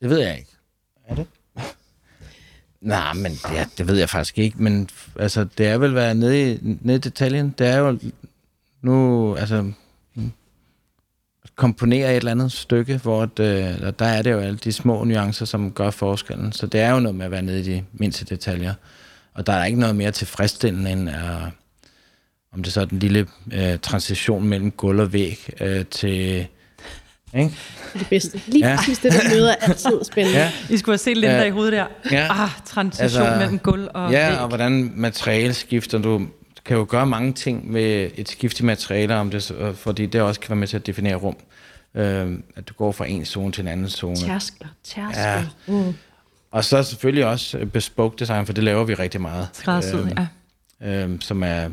[0.00, 0.50] Det ved jeg ikke.
[1.04, 1.26] Er det?
[2.80, 4.62] Nej, men det, det ved jeg faktisk ikke.
[4.62, 7.54] Men altså, det er vel være nede i, nede i detaljen.
[7.58, 7.98] Det er jo
[8.82, 9.72] nu, altså,
[11.56, 14.72] komponere et eller andet stykke, hvor det, øh, og der er det jo alle de
[14.72, 16.52] små nuancer, som gør forskellen.
[16.52, 18.74] Så det er jo noget med at være nede i de mindste detaljer.
[19.34, 21.42] Og der er ikke noget mere tilfredsstillende end at,
[22.52, 26.46] om det så er den lille øh, transition mellem gulv og væg øh, til...
[27.34, 27.54] Ikke?
[27.94, 28.40] Det bedste.
[28.46, 28.76] Lige Ja.
[28.76, 30.38] præcis det, der møder er altid spændende.
[30.38, 31.44] Ja, I skulle have set Linda Ja.
[31.44, 31.86] i hovedet der.
[32.10, 32.42] Ja.
[32.44, 34.38] Ah, transition altså, mellem gulv og Ja, væg.
[34.38, 35.98] og hvordan materiale skifter.
[35.98, 36.26] Du
[36.64, 40.40] kan jo gøre mange ting med et skift i materialer, om det, fordi det også
[40.40, 41.36] kan være med til at definere rum.
[41.94, 44.16] Øh, at du går fra en zone til en anden zone.
[44.16, 45.22] Tærskler, tærskler.
[45.32, 45.44] Ja.
[45.66, 45.94] Mm.
[46.50, 49.48] Og så selvfølgelig også øh, bespoke design, for det laver vi rigtig meget.
[49.52, 50.26] Skræddersyet, Øhm,
[50.80, 51.04] ja.
[51.06, 51.68] øh, som er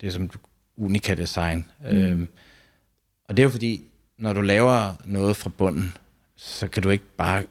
[0.00, 0.30] det som
[0.76, 1.64] unika design.
[1.90, 1.96] Mm.
[1.96, 2.26] Øh,
[3.28, 3.82] og det er jo fordi,
[4.18, 5.94] når du laver noget fra bunden,
[6.36, 7.42] så kan du ikke bare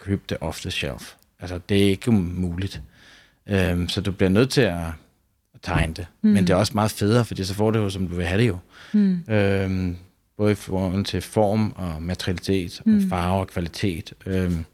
[0.00, 1.14] købe det off the shelf.
[1.40, 2.82] Altså, det er ikke muligt.
[3.46, 4.86] Øh, så du bliver nødt til at,
[5.54, 6.06] at tegne det.
[6.22, 6.30] Mm.
[6.30, 8.40] Men det er også meget federe, fordi så får du jo, som du vil have
[8.42, 8.58] det jo.
[8.92, 9.24] Mm.
[9.28, 9.94] Øh,
[10.36, 12.96] både i forhold til form og materialitet, mm.
[12.96, 14.12] og farve og kvalitet.
[14.26, 14.64] Øh, Jeg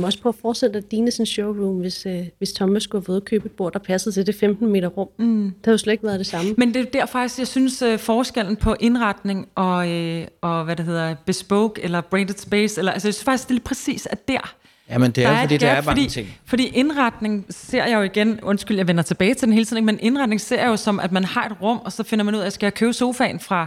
[0.00, 3.12] må også prøve at forestille dig dine sådan showroom, hvis, øh, hvis Thomas skulle have
[3.12, 5.08] været købe et bord, der passede til det 15 meter rum.
[5.18, 5.44] Mm.
[5.44, 6.54] Det har jo slet ikke været det samme.
[6.58, 10.76] Men det er der faktisk, jeg synes, øh, forskellen på indretning og, øh, og hvad
[10.76, 14.06] det hedder, bespoke eller branded space, eller, altså jeg synes faktisk, det er lige præcis
[14.10, 14.54] at der.
[14.90, 16.38] Jamen, det er jo, et fordi der gap, er mange fordi, ting.
[16.46, 19.98] Fordi indretning ser jeg jo igen, undskyld, jeg vender tilbage til den hele tiden, men
[20.00, 22.40] indretning ser jeg jo som, at man har et rum, og så finder man ud
[22.40, 23.66] af, skal jeg købe sofaen fra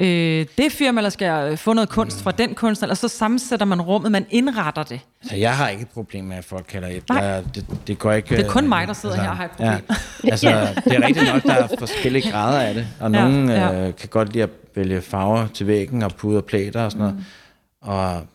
[0.00, 3.66] øh, det firma, eller skal jeg få noget kunst fra den kunstner, og så sammensætter
[3.66, 5.00] man rummet, man indretter det.
[5.22, 7.08] Så jeg har ikke et problem med, at folk kalder et.
[7.08, 7.40] Nej.
[7.54, 8.36] Det, det går ikke...
[8.36, 9.72] Det er kun øh, mig, der sidder her og har et problem.
[9.72, 9.78] Ja.
[10.30, 10.48] Altså,
[10.84, 12.86] det er rigtigt nok, der er forskellige grader af det.
[13.00, 13.86] Og Ja, nogen ja.
[13.88, 17.00] øh, kan godt lide at vælge farver til væggen og puder og plæter og sådan
[17.06, 17.16] noget.
[17.82, 17.88] Mm.
[17.88, 18.26] Og,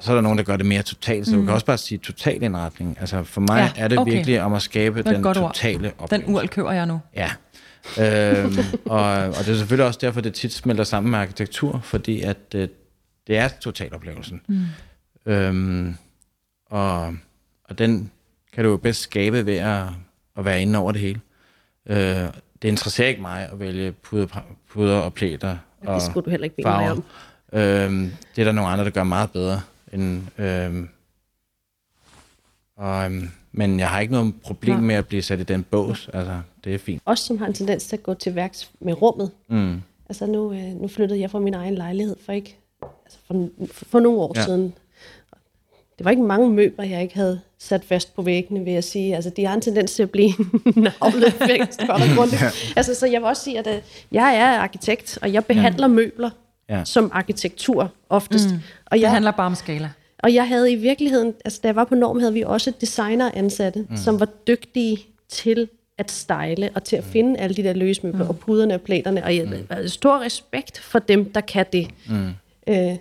[0.00, 1.26] så er der nogen, der gør det mere totalt.
[1.26, 2.96] Så du kan også bare sige total indretning.
[3.00, 4.12] Altså for mig Ja, er det okay.
[4.12, 5.54] virkelig om at skabe den godt ord.
[5.54, 6.28] totale Den oplevelse.
[6.32, 7.00] url køber jeg nu.
[7.16, 7.30] Ja.
[8.00, 8.52] Øhm,
[8.84, 12.38] og, og det er selvfølgelig også derfor, det tit smelter sammen med arkitektur, fordi at
[12.54, 12.68] øh,
[13.26, 14.40] det er totaloplevelsen.
[14.48, 14.66] Mm.
[15.26, 15.94] Øhm,
[16.66, 17.16] og,
[17.64, 18.10] og den
[18.52, 19.82] kan du jo bedst skabe ved at,
[20.36, 21.20] at være inde over det hele.
[21.86, 22.28] Øh,
[22.62, 24.26] det interesserer ikke mig at vælge puder,
[24.68, 25.56] puder og plæter
[25.86, 27.04] og Det skulle du heller ikke bede mig om.
[27.52, 29.60] Øhm, det er der nogle andre, der gør meget bedre.
[29.92, 30.88] End, øhm,
[32.76, 34.84] og, øhm, men jeg har ikke noget problem Nej.
[34.84, 36.10] med at blive sat i den bås.
[36.12, 37.02] Altså, det er fint.
[37.04, 39.30] Også som har en tendens til at gå til værks med rummet.
[39.48, 39.82] Mm.
[40.08, 42.56] Altså nu, øh, nu flyttede jeg fra min egen lejlighed for ikke
[43.04, 44.40] altså for, for, for nogle år Ja.
[44.40, 44.46] ja.
[44.46, 44.74] siden.
[45.98, 49.14] Det var ikke mange møbler, jeg ikke havde sat fast på væggene, vil jeg sige.
[49.14, 50.32] Altså, de har en tendens til at blive
[50.76, 51.80] navleeffekt.
[52.32, 52.50] ja.
[52.76, 53.82] Altså, så jeg vil også sige, at øh,
[54.12, 56.30] jeg er arkitekt, og jeg behandler møbler
[56.68, 56.84] Ja.
[56.84, 58.50] som arkitektur oftest.
[58.50, 58.54] Mm.
[58.86, 59.90] Og, Det jeg, handler bare om skala.
[60.22, 63.30] Og jeg havde i virkeligheden, altså da jeg var på Norm, havde vi også designer
[63.34, 63.96] ansatte, mm.
[63.96, 64.98] som var dygtige
[65.28, 65.68] til
[65.98, 68.28] at style og til at finde alle de der løsmøbler mm.
[68.28, 69.24] og puderne og plæterne.
[69.24, 71.88] Og jeg har stor respekt for dem, der kan det.
[72.08, 72.28] Mm.
[72.66, 72.96] Øh,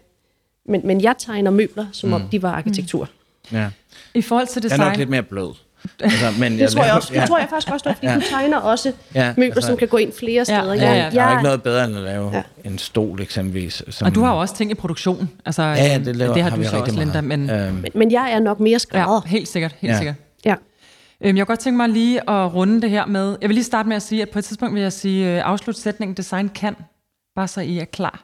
[0.65, 3.09] men, men jeg tegner møbler, som om de var arkitektur.
[3.51, 3.69] Ja.
[4.13, 5.53] I forhold til Jeg er design, nok lidt mere blød.
[5.99, 7.13] Altså, men Det tror jeg også.
[7.13, 8.15] Det tror jeg faktisk også, fordi Ja.
[8.15, 10.73] du tegner også Ja, møbler, altså- som kan gå ind flere steder.
[10.73, 10.89] ja, ja.
[10.89, 12.43] Jeg, Der er ikke jeg, noget bedre end at lave Ja.
[12.65, 13.83] en stol eksempelvis.
[13.89, 15.29] Som, og du har jo også ting i produktion.
[15.45, 17.21] Altså, Ja, ja, det, laver, det har, har du vi så også, Linda.
[17.21, 19.21] Men, Øhm, men, men jeg er nok mere ja, skrædder.
[19.27, 19.75] helt sikkert.
[19.79, 19.97] Helt Ja.
[19.97, 20.15] sikkert.
[20.45, 20.55] Ja.
[21.21, 23.37] Øhm, jeg kunne godt tænke mig lige at runde det her med...
[23.41, 25.41] Jeg vil lige starte med at sige, at på et tidspunkt vil jeg sige, øh,
[25.45, 26.75] afslut sætningen, design kan,
[27.35, 28.23] bare så I er klar.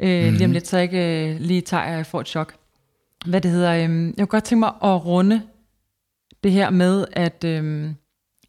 [0.00, 0.34] Øh, mm-hmm.
[0.36, 2.54] Lige om lidt, så jeg ikke øh, lige tager jer og får et chok.
[3.26, 3.72] Hvad det hedder...
[3.72, 3.88] Øh, jeg
[4.18, 5.42] kunne godt tænke mig at runde
[6.44, 7.90] det her med, at øh,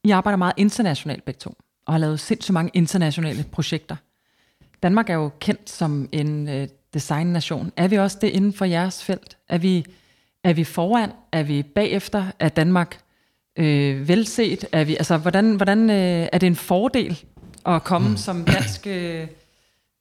[0.04, 3.96] I arbejder meget internationalt begge to, og har lavet sindssygt mange internationale projekter.
[4.84, 7.72] Danmark er jo kendt som en øh, designnation.
[7.78, 9.38] Er vi også det inden for jeres felt?
[9.50, 9.86] Er vi,
[10.44, 11.12] er vi foran?
[11.32, 12.26] Er vi bagefter?
[12.40, 13.00] Er Danmark
[13.56, 14.66] øh, velset?
[14.72, 17.24] Er vi, altså, hvordan, hvordan øh, er det en fordel
[17.66, 18.18] at komme mm.
[18.18, 19.28] som dansk øh,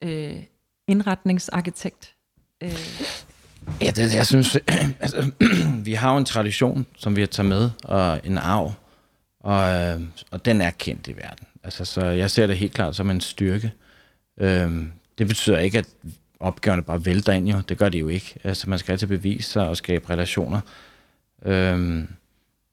[0.05, 0.43] øh,
[0.89, 2.15] indretningsarkitekt?
[2.63, 3.24] Øh.
[3.81, 4.57] Ja, det, jeg synes,
[5.01, 5.31] altså,
[5.85, 8.73] vi har jo en tradition, som vi har taget med, og en arv,
[9.41, 10.01] og, øh,
[10.31, 11.47] og den er kendt i verden.
[11.65, 13.73] Altså, så jeg ser det helt klart som en styrke.
[14.41, 15.87] Øhm, det betyder ikke, at
[16.41, 17.61] opgaverne bare vælter ind jo.
[17.69, 18.35] Det gør de jo ikke.
[18.45, 20.61] Altså, man skal altid bevise sig og skabe relationer.
[21.45, 22.09] Øhm,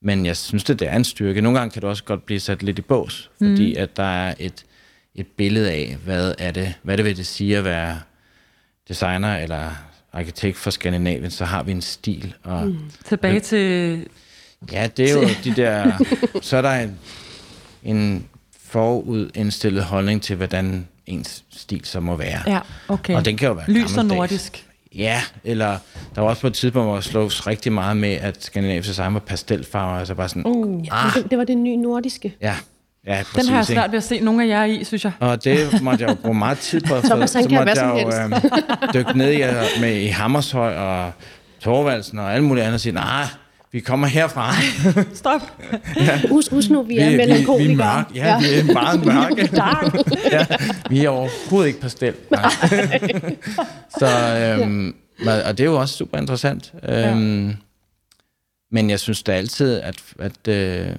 [0.01, 1.41] men jeg synes, det, det er en styrke.
[1.41, 3.81] Nogle gange kan det også godt blive sat lidt i bås, fordi mm.
[3.81, 4.65] at der er et,
[5.15, 7.99] et billede af, hvad er det, hvad det vil det sige at være
[8.87, 9.71] designer eller
[10.13, 12.33] arkitekt for Skandinavien, så har vi en stil.
[12.43, 12.91] Og, mm.
[13.05, 14.07] Tilbage til...
[14.71, 15.91] Ja, det er jo de der...
[16.41, 16.99] Så er der en,
[17.83, 18.25] en
[18.65, 22.39] forudinstillet holdning til, hvordan ens stil så må være.
[22.47, 23.15] Ja, okay.
[23.15, 24.65] Og den kan jo være Lys og nordisk.
[24.95, 25.77] Ja, eller
[26.15, 29.13] der var også på et tidspunkt, hvor jeg slås rigtig meget med, at skandinavisk design
[29.13, 31.13] var pastelfarver, altså bare sådan, uh, ah.
[31.15, 32.35] det, det var det nye nordiske.
[32.41, 32.55] Ja,
[33.07, 35.11] ja præcis, Den har jeg svært ved at se nogle af jer i, synes jeg.
[35.19, 37.01] Og det måtte jeg jo bruge meget tid på.
[37.09, 39.41] Thomas, han så måtte jeg jo øh, dykke ned i,
[39.81, 41.11] med, i Hammershøj og
[41.59, 43.25] Torvaldsen og alle mulige andre og sige, nej,
[43.71, 44.53] vi kommer herfra.
[45.13, 45.41] Stop.
[45.95, 46.21] ja.
[46.29, 47.67] Husk, husk nu, vi, vi er vi, melankolikere.
[47.67, 48.09] Vi er mørke.
[48.15, 49.49] Ja, ja, vi er meget mørke.
[50.31, 50.45] ja,
[50.89, 52.13] vi er overhovedet ikke pastel.
[52.31, 52.49] Nej.
[53.99, 54.95] så, øhm,
[55.25, 55.47] ja.
[55.47, 56.73] og det er jo også super interessant.
[56.89, 57.53] Øhm, ja.
[58.71, 60.95] Men jeg synes da altid, at, at, øh, at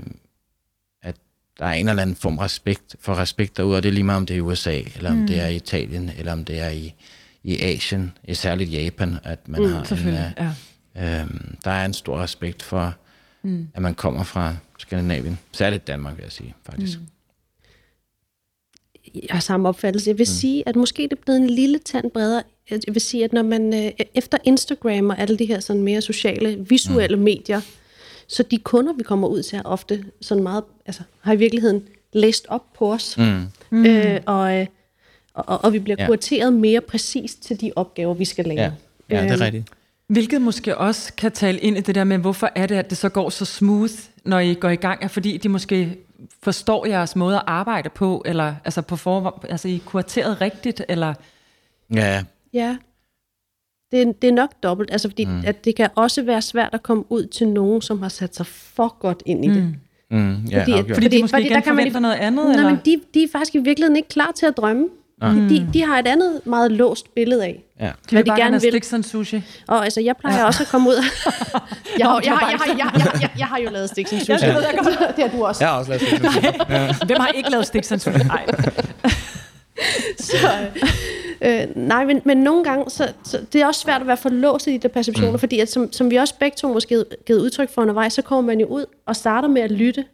[1.58, 4.16] der er en eller anden form respekt, for respekt derude, og det er lige meget,
[4.16, 5.26] om det er i USA, eller om mm.
[5.26, 6.94] det er i Italien, eller om det er i,
[7.42, 10.08] i Asien, særligt Japan, at man mm, har en...
[10.08, 10.52] Uh, ja
[10.98, 12.94] Øhm, der er en stor respekt for,
[13.42, 13.68] mm.
[13.74, 15.38] at man kommer fra Skandinavien.
[15.52, 16.98] Særligt Danmark, vil jeg sige, faktisk.
[16.98, 17.06] Mm.
[19.14, 20.10] Jeg har samme opfattelse.
[20.10, 20.34] Jeg vil mm.
[20.34, 22.42] sige, at måske det er blevet en lille tand bredere.
[22.70, 26.00] Jeg vil sige, at når man øh, efter Instagram og alle de her sådan mere
[26.00, 27.22] sociale, visuelle mm.
[27.22, 27.60] medier,
[28.32, 31.82] så de kunder, vi kommer ud til, er ofte sådan meget, altså har i virkeligheden
[32.12, 33.18] læst op på os.
[33.18, 33.44] Mm.
[33.70, 33.86] Mm.
[33.86, 34.66] Øh, og, øh,
[35.34, 36.06] og, og vi bliver ja.
[36.06, 38.60] kurateret mere præcist til de opgaver, vi skal lave.
[38.60, 38.70] Ja,
[39.10, 39.68] ja det er øhm, rigtigt.
[40.06, 42.98] Hvilket måske også kan tale ind i det der med, hvorfor er det, at det
[42.98, 43.92] så går så smooth,
[44.24, 45.04] når I går i gang?
[45.04, 45.96] Er fordi de måske
[46.42, 51.14] forstår jeres måde at arbejde på, eller altså på for, altså I kurateret rigtigt, eller?
[51.94, 52.24] Ja.
[52.52, 52.76] Ja.
[53.92, 55.42] Det er, det er nok dobbelt, altså fordi mm.
[55.46, 58.46] at det kan også være svært at komme ud til nogen, som har sat sig
[58.46, 59.62] for godt ind i det.
[59.62, 59.74] Mm.
[60.18, 62.44] Mm, ja, fordi, at, fordi de måske fordi, igen der kan man, noget andet?
[62.44, 62.70] Nej, eller?
[62.70, 64.88] men de, de er faktisk i virkeligheden ikke klar til at drømme.
[65.22, 65.48] Mm.
[65.48, 67.86] De, de har et andet meget låst billede af, ja.
[67.86, 68.84] de hvad de gerne vil.
[68.84, 69.42] Sådan sushi.
[69.68, 70.46] Og altså, jeg plejer ja.
[70.46, 70.94] også at komme ud.
[71.98, 74.32] jeg, har, jeg, har, jeg, har, jeg, jeg, jeg, jeg har jo lavet stik sushi.
[74.32, 74.98] Ja, det, ved jeg godt.
[75.16, 75.64] det har du også.
[75.64, 76.46] Jeg har også lavet stik sushi.
[76.68, 76.94] Ja.
[77.06, 78.10] Hvem har ikke lavet stik sushi?
[78.10, 78.46] Nej.
[80.18, 80.70] så,
[81.40, 84.28] øh, nej, men, men nogle gange, så, så det er også svært at være for
[84.28, 85.38] låst i de der perceptioner, mm.
[85.38, 88.46] fordi at, som, som vi også begge to måske givet udtryk for undervejs, så kommer
[88.46, 90.04] man jo ud og starter med at lytte,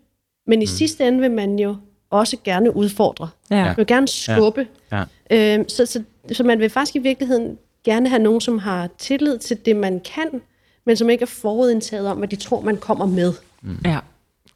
[0.47, 0.67] men i mm.
[0.67, 1.77] sidste ende vil man jo
[2.11, 3.29] også gerne udfordre.
[3.51, 3.65] Ja.
[3.65, 4.67] Man vil gerne skubbe.
[4.93, 5.05] Ja.
[5.31, 5.55] Ja.
[5.55, 6.03] Øhm, så, så,
[6.33, 10.01] så man vil faktisk i virkeligheden gerne have nogen, som har tillid til det, man
[10.01, 10.43] kan,
[10.85, 13.33] men som ikke er forudindtaget om, hvad de tror, man kommer med.
[13.63, 13.79] Mm.
[13.85, 13.99] Ja,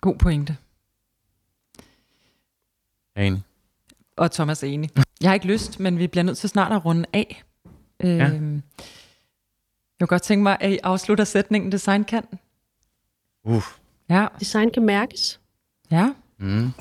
[0.00, 0.56] god pointe.
[3.16, 3.42] Enig.
[4.16, 4.90] Og Thomas er enig.
[5.20, 7.42] Jeg har ikke lyst, men vi bliver nødt til snart at runde af.
[8.02, 8.08] Ja.
[8.08, 8.62] Øhm, jeg
[10.00, 12.24] kunne godt tænke mig, at I afslutter sætningen, design kan.
[13.44, 13.62] Uh.
[14.10, 14.26] Ja.
[14.40, 15.40] Design kan mærkes.
[15.90, 16.12] Ja.
[16.38, 16.72] Mm.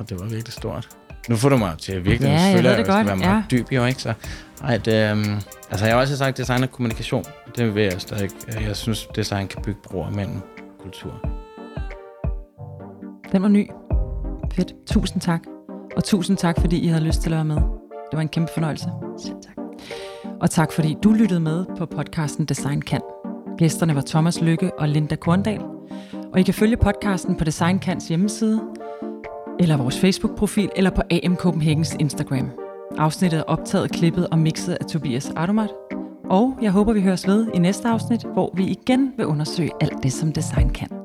[0.00, 0.88] Oh, det var virkelig stort.
[1.28, 3.06] Nu får du mig til at virkelig ja, jeg ved det jeg godt.
[3.06, 3.56] være meget ja.
[3.56, 4.02] dyb jo, ikke?
[4.02, 4.14] Så,
[4.62, 5.24] ej, det, um,
[5.70, 7.24] altså, jeg har også sagt, design og kommunikation.
[7.56, 8.30] Det vil jeg stadig.
[8.60, 10.40] Jeg synes, design kan bygge broer mellem
[10.80, 11.20] kultur.
[13.32, 13.70] Den var ny.
[14.56, 14.74] Fedt.
[14.86, 15.42] Tusind tak.
[15.96, 17.56] Og tusind tak, fordi I havde lyst til at være med.
[17.56, 18.88] Det var en kæmpe fornøjelse.
[19.18, 19.56] Selv tak.
[20.40, 23.00] Og tak, fordi du lyttede med på podcasten Design Kan.
[23.58, 25.60] Gæsterne var Thomas Lykke og Linda Korndal.
[26.32, 28.60] Og I kan følge podcasten på Design Kans hjemmeside,
[29.60, 32.50] eller vores Facebook-profil, eller på AM Copenhagens Instagram.
[32.98, 35.70] Afsnittet er optaget, klippet og mixet af Tobias Ardomat.
[36.24, 40.02] Og jeg håber, vi høres ved i næste afsnit, hvor vi igen vil undersøge alt
[40.02, 41.03] det, som design kan.